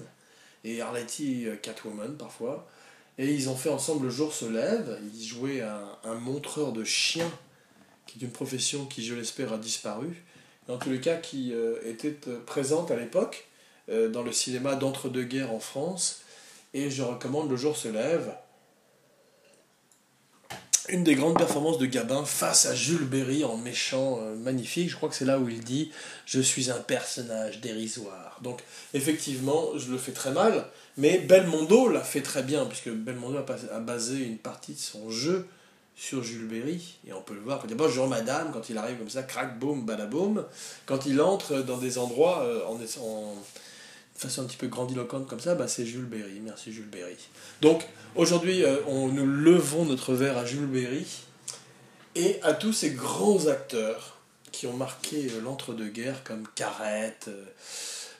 [0.64, 2.68] Et Arletty Catwoman parfois.
[3.18, 5.00] Et ils ont fait ensemble Le jour se lève.
[5.14, 7.32] Il jouait un, un montreur de chiens,
[8.08, 10.24] qui est une profession qui, je l'espère, a disparu.
[10.68, 13.48] Dans tous les cas, qui était présente à l'époque
[13.88, 16.22] euh, dans le cinéma d'entre-deux-guerres en France.
[16.74, 18.36] Et je recommande Le jour se lève.
[20.90, 24.90] Une des grandes performances de Gabin face à Jules Berry en méchant euh, magnifique.
[24.90, 25.92] Je crois que c'est là où il dit
[26.26, 28.40] Je suis un personnage dérisoire.
[28.42, 28.62] Donc,
[28.96, 30.66] effectivement, je le fais très mal.
[30.98, 35.48] Mais Belmondo l'a fait très bien, puisque Belmondo a, basé une partie de son jeu
[35.96, 37.66] sur Jules Berry, et on peut le voir.
[37.68, 40.46] D'abord, Jean Madame, quand il arrive comme ça, crac, boum, badaboum,
[40.86, 43.36] quand il entre dans des endroits euh, en, en,
[44.16, 46.40] façon un petit peu grandiloquente comme ça, bah, c'est Jules Berry.
[46.42, 47.18] Merci Jules Berry.
[47.62, 51.06] Donc aujourd'hui, euh, on, nous levons notre verre à Jules Berry
[52.16, 54.18] et à tous ces grands acteurs
[54.52, 57.30] qui ont marqué euh, l'entre-deux-guerres comme Carrette.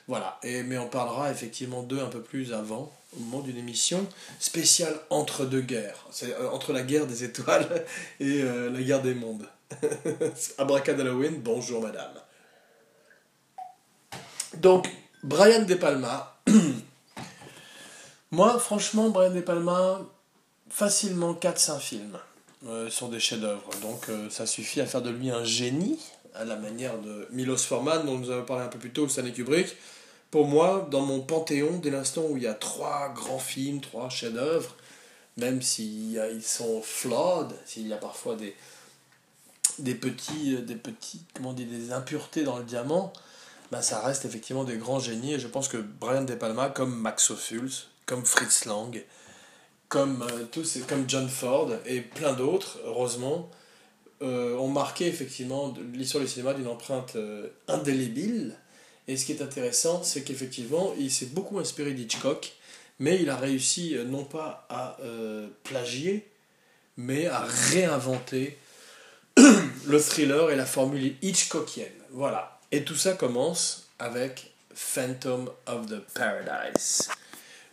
[0.08, 3.56] Euh, voilà, et, mais on parlera effectivement d'eux un peu plus avant, au moment d'une
[3.56, 4.06] émission
[4.38, 6.06] spéciale entre-deux-guerres.
[6.10, 7.84] C'est entre la guerre des étoiles
[8.20, 9.48] et la guerre des mondes.
[10.58, 12.12] Halloween, bonjour madame.
[14.58, 14.88] Donc,
[15.22, 16.36] Brian De Palma.
[18.30, 20.00] Moi, franchement, Brian De Palma,
[20.70, 22.18] facilement 4-5 films
[22.66, 23.68] euh, sont des chefs-d'œuvre.
[23.82, 25.98] Donc, euh, ça suffit à faire de lui un génie,
[26.38, 29.32] à la manière de Milos Forman, dont nous avons parlé un peu plus tôt, Stanley
[29.32, 29.76] Kubrick.
[30.30, 34.08] Pour moi, dans mon panthéon, dès l'instant où il y a trois grands films, trois
[34.08, 34.76] chefs-d'œuvre,
[35.36, 38.54] même s'ils sont flawed, s'il y a parfois des,
[39.78, 43.12] des petits, euh, des petits, comment dire, des impuretés dans le diamant,
[43.70, 45.34] bah, ça reste effectivement des grands génies.
[45.34, 47.72] Et je pense que Brian De Palma, comme Max Ophuls,
[48.06, 49.04] comme Fritz Lang,
[49.88, 53.50] comme, euh, tous, comme John Ford et plein d'autres, heureusement,
[54.22, 58.54] euh, ont marqué effectivement l'histoire du cinéma d'une empreinte euh, indélébile.
[59.08, 62.52] Et ce qui est intéressant, c'est qu'effectivement, il s'est beaucoup inspiré d'Hitchcock,
[62.98, 64.96] mais il a réussi non pas à
[65.62, 66.26] plagier,
[66.96, 68.58] mais à réinventer
[69.86, 71.92] le thriller et la formule Hitchcockienne.
[72.10, 72.58] Voilà.
[72.72, 77.08] Et tout ça commence avec Phantom of the Paradise.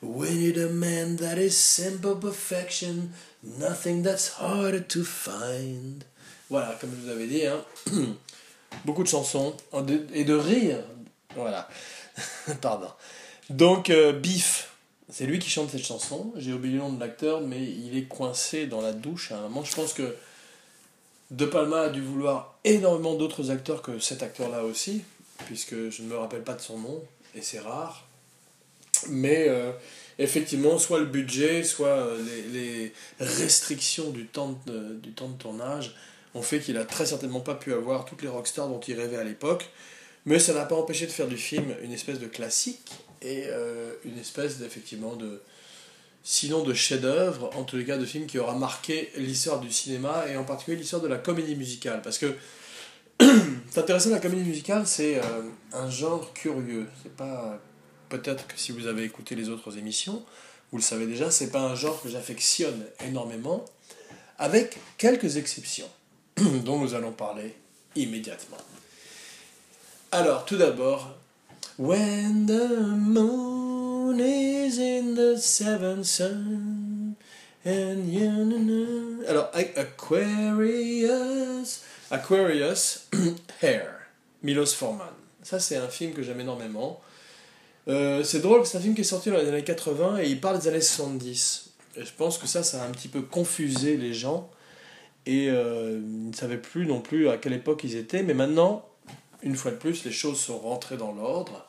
[0.02, 4.36] We need a man that is simple perfection, nothing that's
[4.90, 6.06] to find.
[6.54, 7.66] Voilà, comme je vous avais dit, hein.
[8.86, 9.58] beaucoup de chansons
[10.14, 10.84] et de rire.
[11.36, 11.68] Voilà,
[12.62, 12.90] pardon.
[13.50, 14.70] Donc, euh, Biff,
[15.10, 16.32] c'est lui qui chante cette chanson.
[16.38, 19.42] J'ai oublié le nom de l'acteur, mais il est coincé dans la douche à un
[19.42, 19.64] moment.
[19.64, 20.16] Je pense que
[21.32, 25.02] De Palma a dû vouloir énormément d'autres acteurs que cet acteur-là aussi,
[25.48, 28.06] puisque je ne me rappelle pas de son nom, et c'est rare.
[29.10, 29.72] Mais euh,
[30.20, 35.96] effectivement, soit le budget, soit euh, les, restrictions du temps, de, du temps de tournage
[36.36, 39.18] ont fait qu'il a très certainement pas pu avoir toutes les rockstars dont il rêvait
[39.18, 39.70] à l'époque.
[40.26, 42.92] Mais ça n'a pas empêché de faire du film une espèce de classique
[43.22, 45.42] et euh, une espèce d'effectivement de.
[46.26, 50.24] Sinon de chef-d'œuvre, en tous les cas de film qui aura marqué l'histoire du cinéma
[50.30, 52.02] et en particulier l'histoire de la comédie musicale.
[52.02, 52.34] Parce que
[53.20, 55.20] c'est intéressant, la comédie musicale, c'est
[55.74, 56.88] un genre curieux.
[57.04, 57.60] C'est pas
[58.08, 60.24] peut-être que si vous avez écouté les autres émissions,
[60.72, 63.66] vous le savez déjà, c'est pas un genre que j'affectionne énormément,
[64.38, 65.90] avec quelques exceptions,
[66.64, 67.56] dont nous allons parler
[67.96, 68.58] immédiatement.
[70.12, 71.16] Alors, tout d'abord,
[71.80, 77.16] When the moon is in the seventh sun,
[77.66, 79.24] and you know...
[79.28, 81.04] Alors, Aquarius,
[82.12, 83.08] Aquarius,
[83.62, 84.08] Hair,
[84.44, 85.10] Milos Forman.
[85.42, 87.02] Ça, c'est un film que j'aime énormément.
[87.88, 90.40] Euh, c'est drôle, c'est un film qui est sorti dans les années 80 et il
[90.40, 91.70] parle des années 70.
[91.98, 94.50] Et je pense que ça, ça a un petit peu confusé les gens.
[95.26, 98.24] Et euh, ils ne savaient plus non plus à quelle époque ils étaient.
[98.24, 98.86] Mais maintenant,
[99.42, 101.66] une fois de plus, les choses sont rentrées dans l'ordre,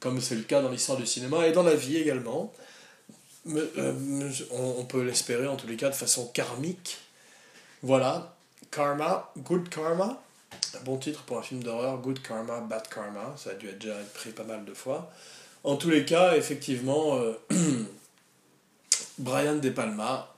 [0.00, 2.52] comme c'est le cas dans l'histoire du cinéma et dans la vie également.
[3.48, 6.98] Euh, on, peut l'espérer en tous les cas de façon karmique.
[7.82, 8.36] Voilà,
[8.70, 10.22] Karma, Good Karma,
[10.78, 13.78] un bon titre pour un film d'horreur, Good Karma, Bad Karma, ça a dû être
[13.78, 15.10] déjà pris pas mal de fois.
[15.64, 17.32] En tous les cas, effectivement, euh,
[19.18, 20.31] Brian De Palma,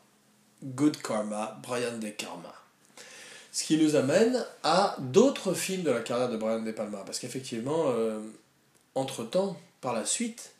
[0.64, 2.54] Good Karma, Brian De Karma.
[3.52, 7.02] Ce qui nous amène à d'autres films de la carrière de Brian De Palma.
[7.04, 8.18] Parce qu'effectivement, euh,
[8.94, 10.52] entre-temps, par la suite,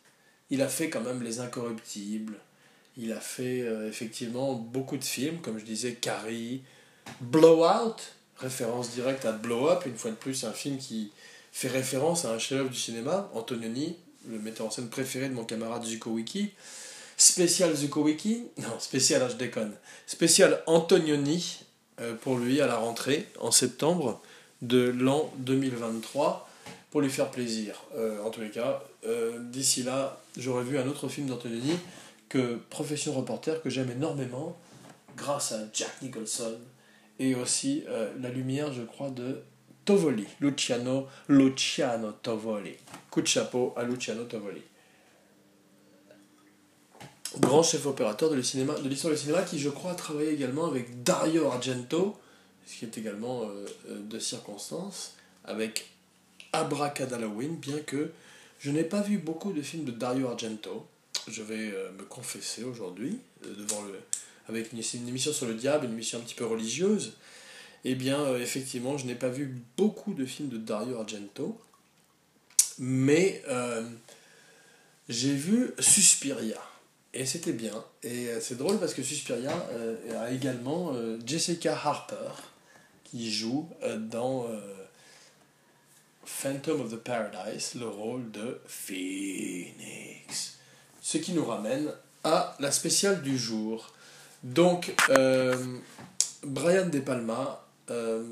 [0.49, 2.37] il a fait quand même Les Incorruptibles.
[2.97, 6.61] Il a fait euh, effectivement beaucoup de films, comme je disais, Carrie,
[7.19, 7.95] Blowout,
[8.37, 11.11] référence directe à Blow Up, une fois de plus, un film qui
[11.51, 13.97] fait référence à un chef-d'œuvre du cinéma, Antonioni,
[14.29, 16.51] le metteur en scène préféré de mon camarade Zuko Wiki.
[17.17, 19.73] Spécial Zuko Wiki, non, spécial, hein, je déconne.
[20.05, 21.63] Spécial Antonioni
[22.01, 24.21] euh, pour lui à la rentrée en septembre
[24.61, 26.49] de l'an 2023
[26.91, 27.83] pour lui faire plaisir.
[27.95, 31.77] Euh, en tous les cas, euh, d'ici là, j'aurais vu un autre film d'Antonioni
[32.27, 34.57] que Profession reporter que j'aime énormément
[35.15, 36.57] grâce à Jack Nicholson
[37.19, 37.85] et aussi
[38.19, 39.41] La lumière, je crois, de
[39.85, 42.75] Tovoli, Luciano, Luciano Tovoli.
[43.09, 44.61] Coup de chapeau à Luciano Tovoli.
[47.39, 51.47] Grand chef opérateur de l'histoire du cinéma qui, je crois, a travaillé également avec Dario
[51.47, 52.17] Argento,
[52.65, 55.89] ce qui est également euh, euh, de circonstance, avec
[56.53, 58.11] Abracadalloween, bien que
[58.59, 60.87] je n'ai pas vu beaucoup de films de Dario Argento.
[61.27, 63.99] Je vais euh, me confesser aujourd'hui, devant le,
[64.47, 67.13] avec une, une, émission sur le diable, une émission un petit peu religieuse
[67.87, 71.55] eh bien, effectivement, je n'ai pas vu beaucoup de films de Dario Argento,
[72.79, 73.43] mais
[75.07, 76.59] j'ai vu Suspiria.
[77.15, 77.83] Et c'était bien.
[78.03, 79.51] Et euh, c'est drôle parce que Suspiria
[80.19, 80.93] a également
[81.25, 82.31] Jessica Harper
[83.03, 84.47] qui joue dans
[86.25, 90.57] Phantom of the Paradise le rôle de Phoenix.
[91.01, 91.91] Ce qui nous ramène
[92.23, 93.93] à la spéciale du jour.
[94.43, 94.93] Donc,
[96.45, 98.23] Brian De Palma euh,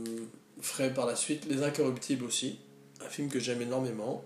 [0.62, 2.60] ferait par la suite Les Incorruptibles aussi,
[3.04, 4.24] un film que j'aime énormément,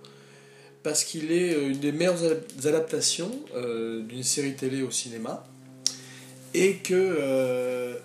[0.87, 2.23] parce qu'il est euh, une des meilleures
[2.63, 5.43] adaptations euh, d'une série télé au cinéma,
[6.53, 7.99] et que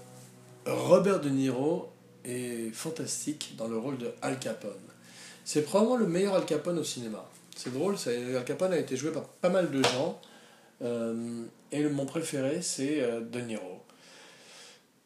[0.66, 1.92] Robert De Niro
[2.24, 4.72] est fantastique dans le rôle de Al Capone.
[5.44, 7.24] C'est probablement le meilleur Al Capone au cinéma.
[7.54, 10.20] C'est drôle, Al Capone a été joué par pas mal de gens,
[11.70, 13.80] et mon préféré c'est De Niro.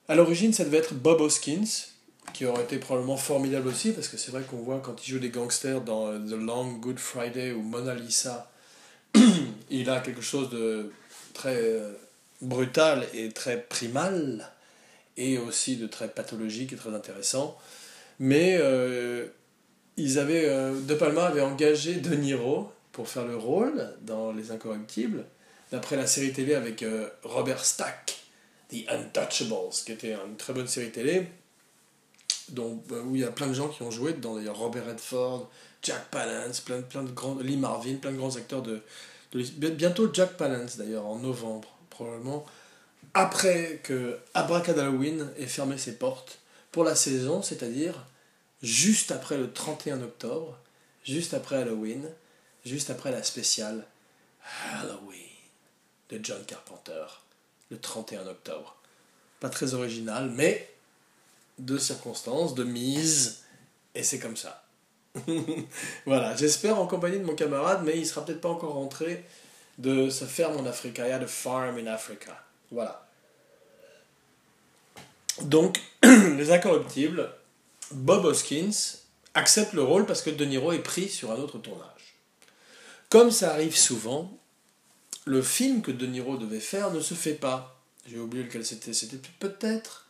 [0.09, 1.91] À l'origine, ça devait être Bob Hoskins,
[2.33, 5.19] qui aurait été probablement formidable aussi, parce que c'est vrai qu'on voit quand il joue
[5.19, 8.51] des gangsters dans euh, The Long Good Friday ou Mona Lisa,
[9.71, 10.93] il a quelque chose de
[11.33, 11.93] très euh,
[12.43, 14.51] brutal et très primal,
[15.17, 17.57] et aussi de très pathologique et très intéressant.
[18.19, 19.27] Mais euh,
[19.97, 25.25] ils avaient, De Palma avait engagé De Niro pour faire le rôle dans Les Incorruptibles,
[25.73, 26.85] d'après la série télé avec
[27.23, 28.19] Robert Stack,
[28.71, 31.29] The Untouchables, qui était une très bonne série télé
[32.51, 34.87] donc, bah, où il y a plein de gens qui ont joué dedans, d'ailleurs Robert
[34.87, 35.51] Redford,
[35.83, 38.83] Jack Palance, plein, plein de Lee Marvin, plein de grands acteurs de,
[39.33, 42.45] bientôt Jack Palance d'ailleurs, en novembre, probablement,
[43.15, 46.39] après que Halloween ait fermé ses portes
[46.73, 47.95] pour la saison, c'est-à-dire
[48.63, 50.59] juste après le 31 octobre,
[51.05, 52.09] juste après Halloween,
[52.65, 53.87] juste après la spéciale
[54.75, 55.23] Halloween
[56.11, 57.05] de John Carpenter,
[57.71, 58.77] le 31 octobre.
[59.41, 60.76] Pas très original, mais
[61.59, 63.45] de circonstances, de mise,
[63.95, 64.65] et c'est comme ça.
[66.07, 69.25] voilà, j'espère en compagnie de mon camarade, mais il sera peut-être pas encore rentré
[69.79, 72.39] de sa ferme en Afrique, il y a de farm in Africa.
[72.71, 73.07] Voilà.
[75.43, 77.31] Donc, les incorruptibles,
[77.93, 78.99] Bob Hoskins
[79.35, 82.17] accepte le rôle parce que De Niro est pris sur un autre tournage.
[83.11, 84.39] Comme ça arrive souvent,
[85.27, 87.81] le film que De Niro devait faire ne se fait pas.
[88.07, 88.95] J'ai oublié lequel c'était.
[88.95, 90.06] C'était peut-être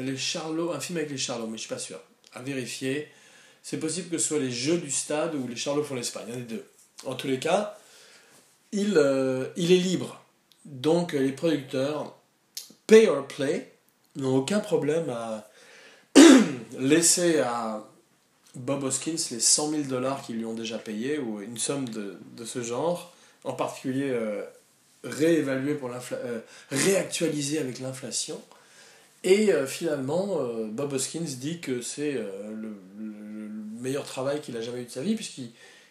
[0.00, 2.00] les Charlots, un film avec les Charlots, mais je suis pas sûr.
[2.32, 3.08] À vérifier.
[3.62, 6.36] C'est possible que ce soit les Jeux du Stade ou les Charlots font l'Espagne, un
[6.36, 6.64] des deux.
[7.04, 7.76] En tous les cas,
[8.72, 10.22] il, euh, il est libre.
[10.64, 12.16] Donc les producteurs,
[12.86, 13.72] pay or play,
[14.16, 15.48] n'ont aucun problème à
[16.78, 17.86] laisser à
[18.54, 22.18] Bob Hoskins les 100 000 dollars qu'ils lui ont déjà payés, ou une somme de,
[22.36, 24.42] de ce genre, en particulier euh,
[25.02, 26.40] pour euh,
[26.70, 28.40] réactualisée avec l'inflation.
[29.26, 30.38] Et euh, finalement,
[30.70, 32.76] Bob Hoskins dit que c'est le,
[33.80, 35.50] meilleur travail qu'il a jamais eu de sa vie, puisqu'il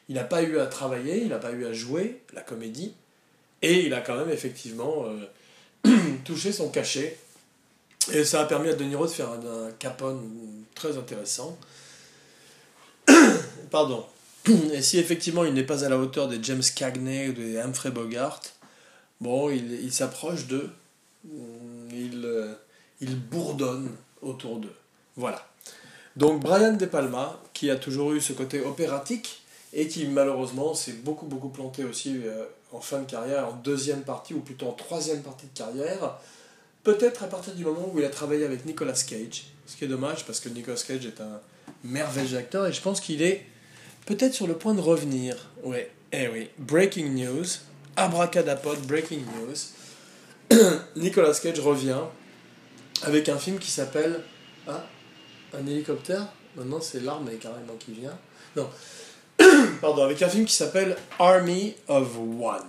[0.09, 2.93] n'a pas eu à travailler, il n'a pas eu à jouer la comédie,
[3.61, 5.05] et il a quand même effectivement
[6.25, 7.17] touché son cachet.
[8.13, 10.21] Et ça a permis à De Niro de faire un, un Capone
[10.73, 11.57] très intéressant.
[13.71, 14.05] Pardon.
[14.73, 17.91] Et si effectivement il n'est pas à la hauteur des James Cagney ou des Humphrey
[17.91, 18.41] Bogart,
[19.21, 20.69] bon, il, il s'approche d'eux.
[21.91, 22.55] Il,
[23.02, 23.91] euh, il bourdonne
[24.22, 24.76] autour d'eux.
[25.16, 25.46] Voilà.
[26.16, 29.43] Donc Brian De Palma, qui a toujours eu ce côté opératique
[29.74, 34.02] et qui malheureusement s'est beaucoup beaucoup planté aussi euh, en fin de carrière, en deuxième
[34.02, 36.18] partie ou plutôt en troisième partie de carrière,
[36.84, 39.88] peut-être à partir du moment où il a travaillé avec Nicolas Cage, ce qui est
[39.88, 41.41] dommage parce que Nicolas Cage est un
[41.84, 43.46] merveilleux acteur et je pense qu'il est
[44.06, 45.50] peut-être sur le point de revenir.
[45.64, 47.46] Ouais, eh oui, breaking news,
[47.96, 50.58] abracadapod, breaking news.
[50.96, 52.02] Nicolas Cage revient
[53.06, 54.22] avec un film qui s'appelle
[54.68, 54.84] Ah,
[55.53, 58.18] un hélicoptère Maintenant c'est l'armée carrément qui vient.
[58.56, 58.70] Non,
[59.82, 62.64] pardon, avec un film qui s'appelle Army of One.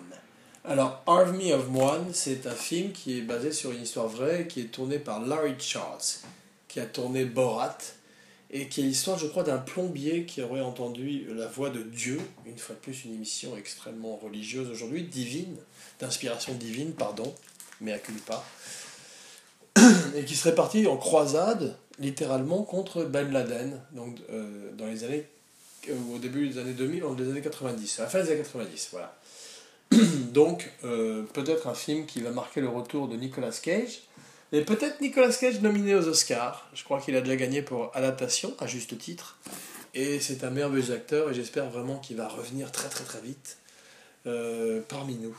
[0.64, 4.60] Alors, Army of One, c'est un film qui est basé sur une histoire vraie, qui
[4.60, 6.00] est tourné par Larry Charles,
[6.66, 7.78] qui a tourné Borat,
[8.50, 12.20] et qui est l'histoire, je crois, d'un plombier qui aurait entendu la voix de Dieu,
[12.46, 15.56] une fois de plus une émission extrêmement religieuse aujourd'hui, divine,
[16.00, 17.32] d'inspiration divine, pardon,
[17.80, 18.44] mais à culpa,
[20.16, 25.26] et qui serait parti en croisade, littéralement, contre Ben Laden, donc euh, dans les années,
[25.88, 28.42] euh, au début des années 2000, dans les années 90, à la fin des années
[28.42, 29.16] 90, voilà.
[30.32, 34.02] donc, euh, peut-être un film qui va marquer le retour de Nicolas Cage,
[34.52, 36.68] et peut-être Nicolas Cage nominé aux Oscars.
[36.72, 39.38] Je crois qu'il a déjà gagné pour adaptation, à juste titre.
[39.92, 43.56] Et c'est un merveilleux acteur et j'espère vraiment qu'il va revenir très très très vite
[44.88, 45.36] parmi nous.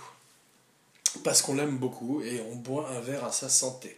[1.23, 3.97] Parce qu'on l'aime beaucoup et on boit un verre à sa santé.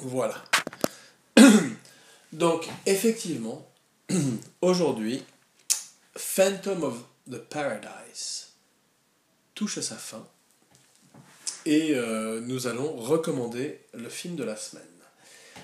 [0.00, 0.42] Voilà.
[2.32, 3.66] Donc, effectivement,
[4.60, 5.22] aujourd'hui,
[6.16, 8.48] Phantom of the Paradise
[9.54, 10.26] touche à sa fin
[11.64, 14.84] et euh, nous allons recommander le film de la semaine.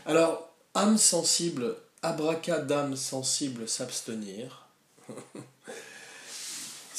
[0.07, 4.68] Alors, âme sensible, abracadam sensible, s'abstenir.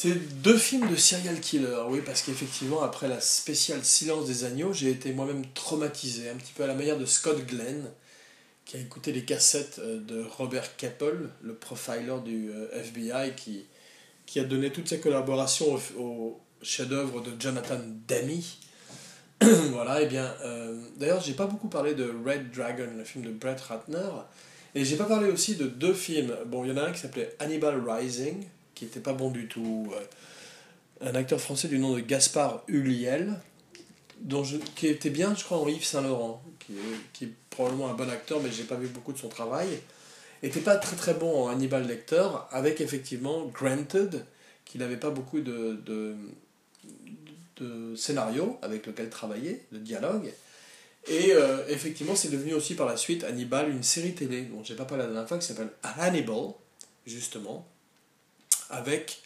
[0.01, 4.71] C'est deux films de serial killer, oui, parce qu'effectivement, après la spéciale Silence des agneaux,
[4.71, 7.83] j'ai été moi-même traumatisé, un petit peu à la manière de Scott Glenn,
[8.63, 13.65] qui a écouté les cassettes euh, de Robert Keppel, le profiler du euh, FBI, qui,
[14.25, 18.39] qui a donné toutes ses collaborations au, au chef-d'œuvre de Jonathan Demme
[19.73, 23.25] voilà, et eh bien, euh, d'ailleurs, j'ai pas beaucoup parlé de Red Dragon, le film
[23.25, 24.11] de Brett Ratner,
[24.75, 26.37] et j'ai pas parlé aussi de deux films.
[26.45, 28.45] Bon, il y en a un qui s'appelait Hannibal Rising,
[28.79, 29.91] qui était pas bon du tout.
[29.93, 33.33] Euh, un acteur français du nom de Gaspard Huliel,
[34.21, 34.43] dont
[34.75, 36.73] qui était bien, je crois, en Yves Saint-Laurent, qui,
[37.13, 39.67] qui, est probablement un bon acteur, mais j'ai pas vu beaucoup de son travail.
[40.43, 44.25] Était pas très très bon en Hannibal Lecter, avec effectivement Granted,
[44.65, 46.15] qui n'avait pas beaucoup de, de
[47.57, 50.31] de scénario avec lequel travailler, de dialogue.
[51.07, 54.75] Et euh, effectivement, c'est devenu aussi par la suite Hannibal, une série télé dont j'ai
[54.75, 56.53] pas parlé la dernière fois, qui s'appelle Hannibal,
[57.05, 57.67] justement,
[58.69, 59.21] avec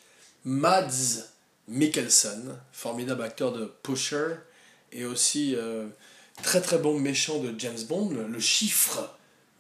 [0.46, 1.30] Mads
[1.68, 4.36] Mikkelsen, formidable acteur de Pusher,
[4.92, 5.88] et aussi euh,
[6.42, 9.16] très très bon méchant de James Bond, le, chiffre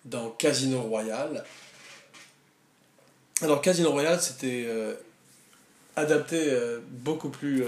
[0.05, 1.43] dans Casino Royale.
[3.41, 4.95] Alors Casino Royale, c'était euh,
[5.95, 7.63] adapté euh, beaucoup plus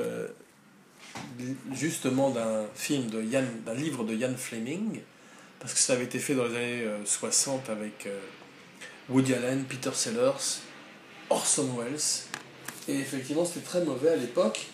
[1.74, 5.01] justement d'un film de d'un livre de Ian Fleming,
[5.59, 8.07] parce que ça avait été fait dans les années 60 avec
[9.09, 10.59] Woody Allen, Peter Sellers,
[11.30, 11.99] Orson Welles,
[12.88, 14.67] et effectivement c'était très mauvais à l'époque,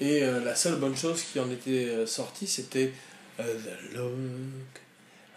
[0.00, 2.92] et la seule bonne chose qui en était sortie c'était
[3.38, 4.82] The Look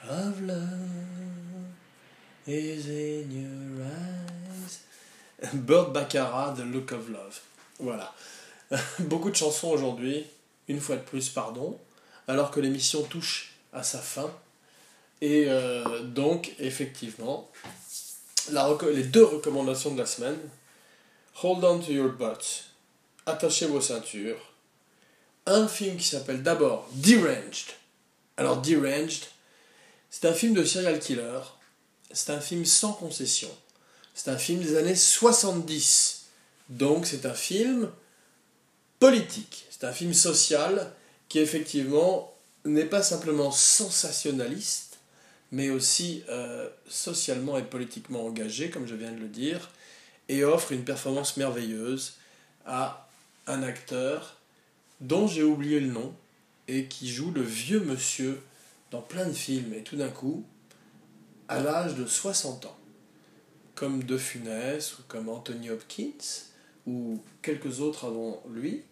[0.10, 1.30] of Love
[2.49, 4.80] is in your eyes.
[5.53, 7.39] Bird Baccarat, The Look of Love.
[7.80, 8.14] Voilà.
[8.99, 10.26] Beaucoup de chansons aujourd'hui,
[10.68, 11.78] une fois de plus, pardon,
[12.28, 14.32] alors que l'émission touche à sa fin.
[15.22, 17.49] Et euh, donc, effectivement,
[18.91, 20.39] les deux recommandations de la semaine
[21.41, 22.66] Hold on to your butts,
[23.26, 24.54] attachez vos ceintures.
[25.45, 27.72] Un film qui s'appelle d'abord Deranged.
[28.36, 29.26] Alors, Deranged,
[30.10, 31.39] c'est un film de serial killer.
[32.12, 33.50] C'est un film sans concession.
[34.14, 36.26] C'est un film des années 70.
[36.70, 37.89] Donc c'est un film
[39.00, 39.66] politique.
[39.70, 40.91] C'est un film social
[41.30, 42.36] qui effectivement
[42.66, 44.89] n'est pas simplement sensationnaliste,
[45.52, 49.72] mais aussi euh, socialement et politiquement engagé, comme je viens de le dire,
[50.28, 52.18] et offre une performance merveilleuse
[52.66, 53.10] à
[53.47, 54.38] un acteur
[55.02, 56.14] dont j'ai oublié le nom
[56.68, 58.39] et qui joue le vieux monsieur
[58.91, 59.74] dans plein de films.
[59.74, 60.45] Et tout d'un coup,
[61.47, 62.78] à l'âge de 60 ans,
[63.74, 66.43] comme De Funès ou comme Anthony Hopkins
[66.86, 68.84] ou quelques autres avant lui,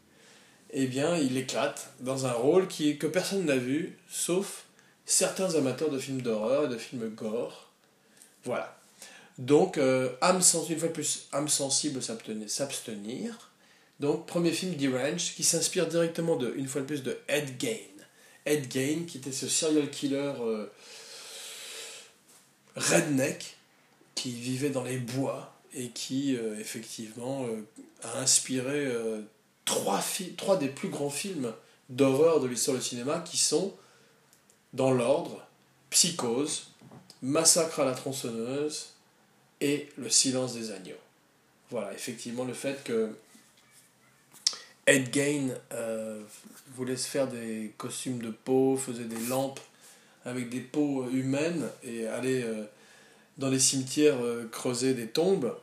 [0.71, 4.66] eh bien, il éclate dans un rôle que personne n'a vu, sauf
[5.07, 7.71] certains amateurs de films d'horreur et de films gore.
[8.43, 8.77] Voilà.
[9.39, 12.01] Donc, euh, âme une fois plus, âme sensible
[12.47, 13.51] s'abstenir.
[13.99, 17.77] Donc, premier film Deranged qui s'inspire directement de, une fois de plus, de Ed Gein.
[18.45, 20.67] Ed Gein, qui était ce serial killer euh,
[22.75, 23.57] redneck
[24.13, 27.47] qui vivait dans les bois et qui, euh, effectivement,
[28.03, 28.91] a inspiré
[29.65, 30.03] trois,
[30.35, 31.53] trois des plus grands films
[31.89, 33.73] d'horreur de l'histoire du cinéma qui sont,
[34.73, 35.45] dans l'ordre,
[35.89, 36.71] Psychose,
[37.21, 38.93] Massacre à la tronçonneuse
[39.59, 40.93] et Le silence des agneaux.
[41.71, 43.09] Voilà, effectivement, le fait que
[44.85, 45.49] Ed Gein
[46.75, 49.59] voulait se faire des costumes de peau, faisait des lampes
[50.25, 52.45] avec des peaux humaines et aller
[53.37, 55.55] dans les cimetières euh, creuser des tombes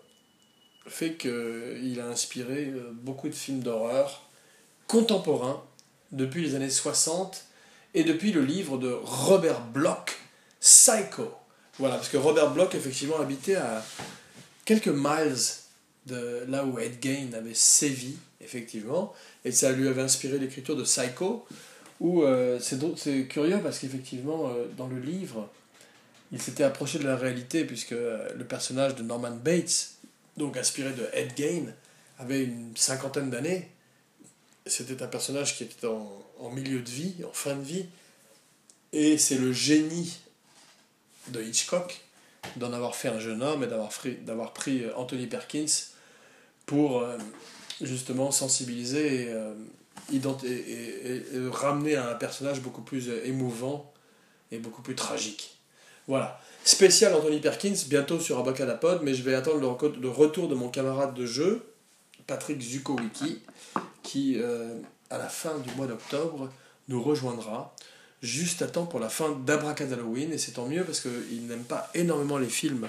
[0.86, 4.28] fait qu'il a inspiré euh, beaucoup de films d'horreur
[4.86, 5.62] contemporains
[6.12, 7.44] depuis les années 60
[7.94, 10.18] et depuis le livre de Robert Bloch,
[10.60, 11.32] Psycho.
[11.78, 13.84] Voilà, parce que Robert Bloch, effectivement, habitait à
[14.64, 15.36] quelques miles
[16.06, 19.14] de là où Ed Gein avait sévi, effectivement,
[19.44, 21.46] et ça lui avait inspiré l'écriture de Psycho,
[22.00, 25.48] où euh, c'est curieux parce qu'effectivement, dans le livre,
[26.32, 29.92] il s'était approché de la réalité puisque euh, le personnage de Norman Bates,
[30.36, 31.72] donc inspiré de Ed Gein,
[32.18, 33.68] avait une cinquantaine d'années.
[34.66, 37.86] C'était un personnage qui était en, milieu de vie, en fin de vie.
[38.92, 40.18] Et c'est le génie
[41.28, 42.00] de Hitchcock
[42.56, 45.66] d'en avoir fait un jeune homme et d'avoir pris euh, Anthony Perkins
[46.66, 47.16] pour euh,
[47.80, 49.30] justement sensibiliser
[50.12, 53.92] et, et, ramener à un personnage beaucoup plus émouvant
[54.52, 55.58] et beaucoup plus tragique.
[56.06, 56.40] Voilà.
[56.64, 61.14] Spécial Anthony Perkins, bientôt sur Abacadapod, mais je vais attendre le, retour de mon camarade
[61.14, 61.66] de jeu,
[62.26, 63.42] Patrick Zukowicki,
[64.02, 64.74] qui, euh,
[65.10, 66.50] à la fin du mois d'octobre,
[66.88, 67.74] nous rejoindra,
[68.22, 71.90] juste à temps pour la fin d'Abracadalloween, et c'est tant mieux parce qu'il n'aime pas
[71.94, 72.88] énormément les films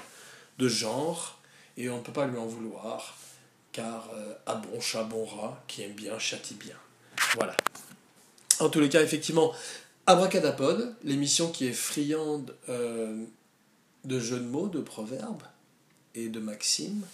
[0.58, 1.40] de genre,
[1.78, 3.18] et on ne peut pas lui en vouloir,
[3.72, 6.76] car euh, à bon chat, bon rat, qui aime bien, châtie bien.
[7.36, 7.56] Voilà.
[8.60, 9.54] En tous les cas, effectivement,
[10.08, 13.26] Abracadapod, l'émission qui est friande euh,
[14.06, 15.44] de jeux de mots, de proverbes
[16.14, 17.06] et de maximes.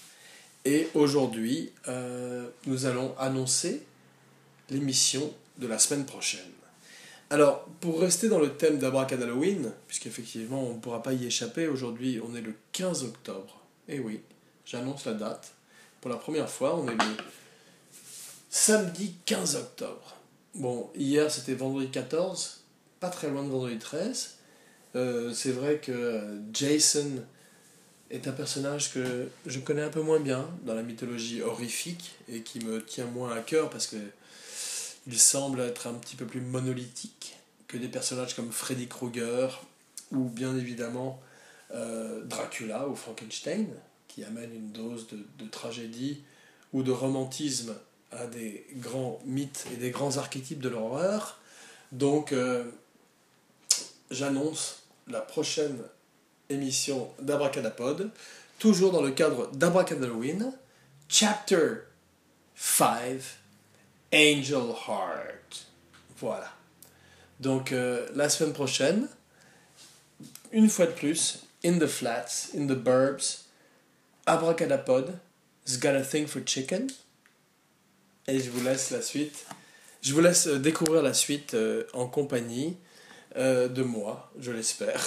[0.65, 3.81] Et aujourd'hui, euh, nous allons annoncer
[4.71, 6.39] l'émission de la semaine prochaine.
[7.29, 12.19] Alors, pour rester dans le thème d'Abracadalloween, puisqu'effectivement on ne pourra pas y échapper, aujourd'hui
[12.27, 13.61] on est le 15 octobre.
[13.87, 14.21] Et eh oui,
[14.65, 15.53] j'annonce la date.
[16.01, 17.17] Pour la première fois, on est le
[18.49, 20.17] samedi 15 octobre.
[20.55, 22.61] Bon, hier c'était vendredi 14,
[22.99, 24.35] pas très loin de vendredi 13.
[24.95, 27.23] Euh, c'est vrai que Jason
[28.09, 32.41] est un personnage que je connais un peu moins bien dans la mythologie horrifique et
[32.41, 33.95] qui me tient moins à cœur parce que
[35.07, 37.37] il semble être un petit peu plus monolithique
[37.67, 39.61] que des personnages comme Freddy Krueger
[40.11, 41.21] ou bien évidemment
[41.73, 43.67] euh, Dracula ou Frankenstein
[44.07, 46.21] qui amènent une dose de, tragédie
[46.73, 47.73] ou de romantisme
[48.11, 51.39] à des grands mythes et des grands archétypes de l'horreur.
[51.93, 52.65] Donc euh,
[54.09, 55.79] j'annonce la prochaine
[56.49, 58.11] émission d'Abracadapod,
[58.59, 60.51] toujours dans le cadre d'Abracadalloween,
[61.07, 61.81] Chapter
[62.55, 63.40] five,
[64.13, 65.67] Angel Heart.
[66.17, 66.51] Voilà.
[67.39, 69.07] Donc euh, la semaine prochaine,
[70.51, 73.45] une fois de plus, in the flats, in the burbs,
[74.27, 75.17] abracadapod,
[75.65, 76.87] has got a thing for chicken.
[78.27, 79.45] Et je vous laisse la suite.
[80.01, 82.77] Je vous laisse euh, découvrir la suite euh, en compagnie
[83.33, 85.01] de moi, je l'espère.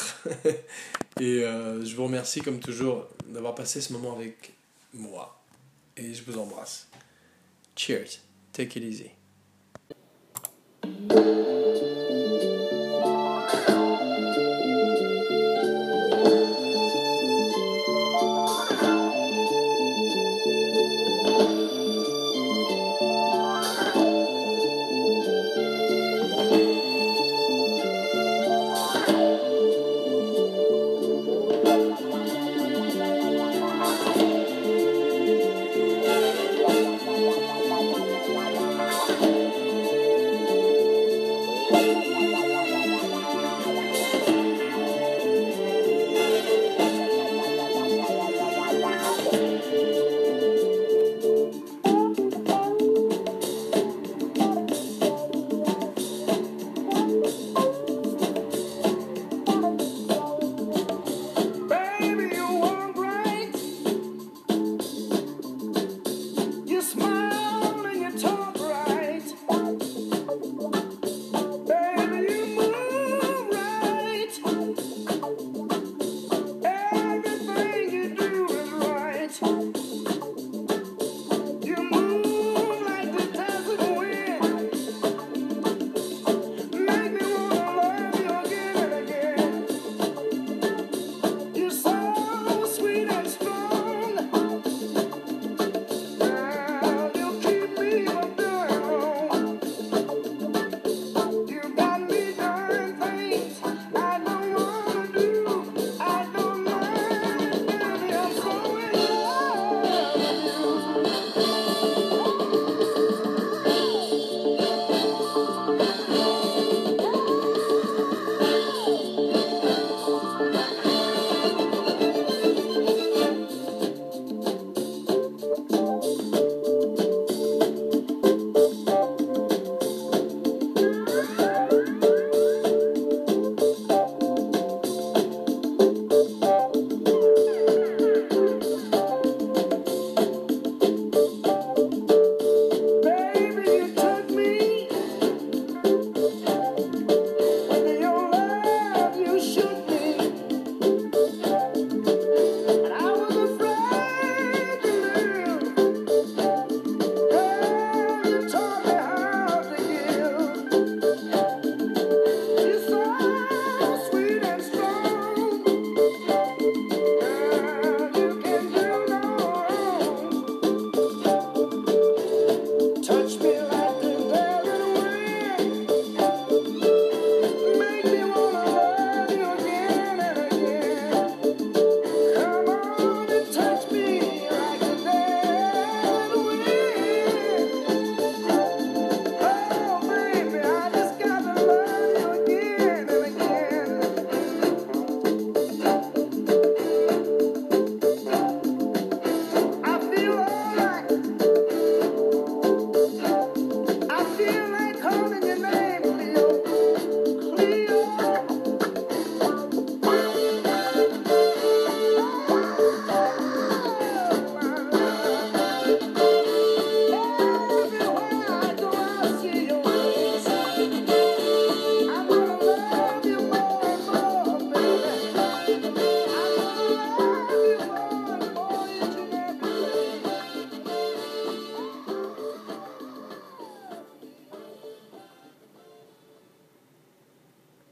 [1.20, 4.54] Et je vous remercie comme toujours d'avoir passé ce moment avec
[4.94, 5.38] moi.
[5.98, 6.88] Et je vous embrasse.
[7.76, 8.23] Cheers.
[8.54, 9.14] Take it easy.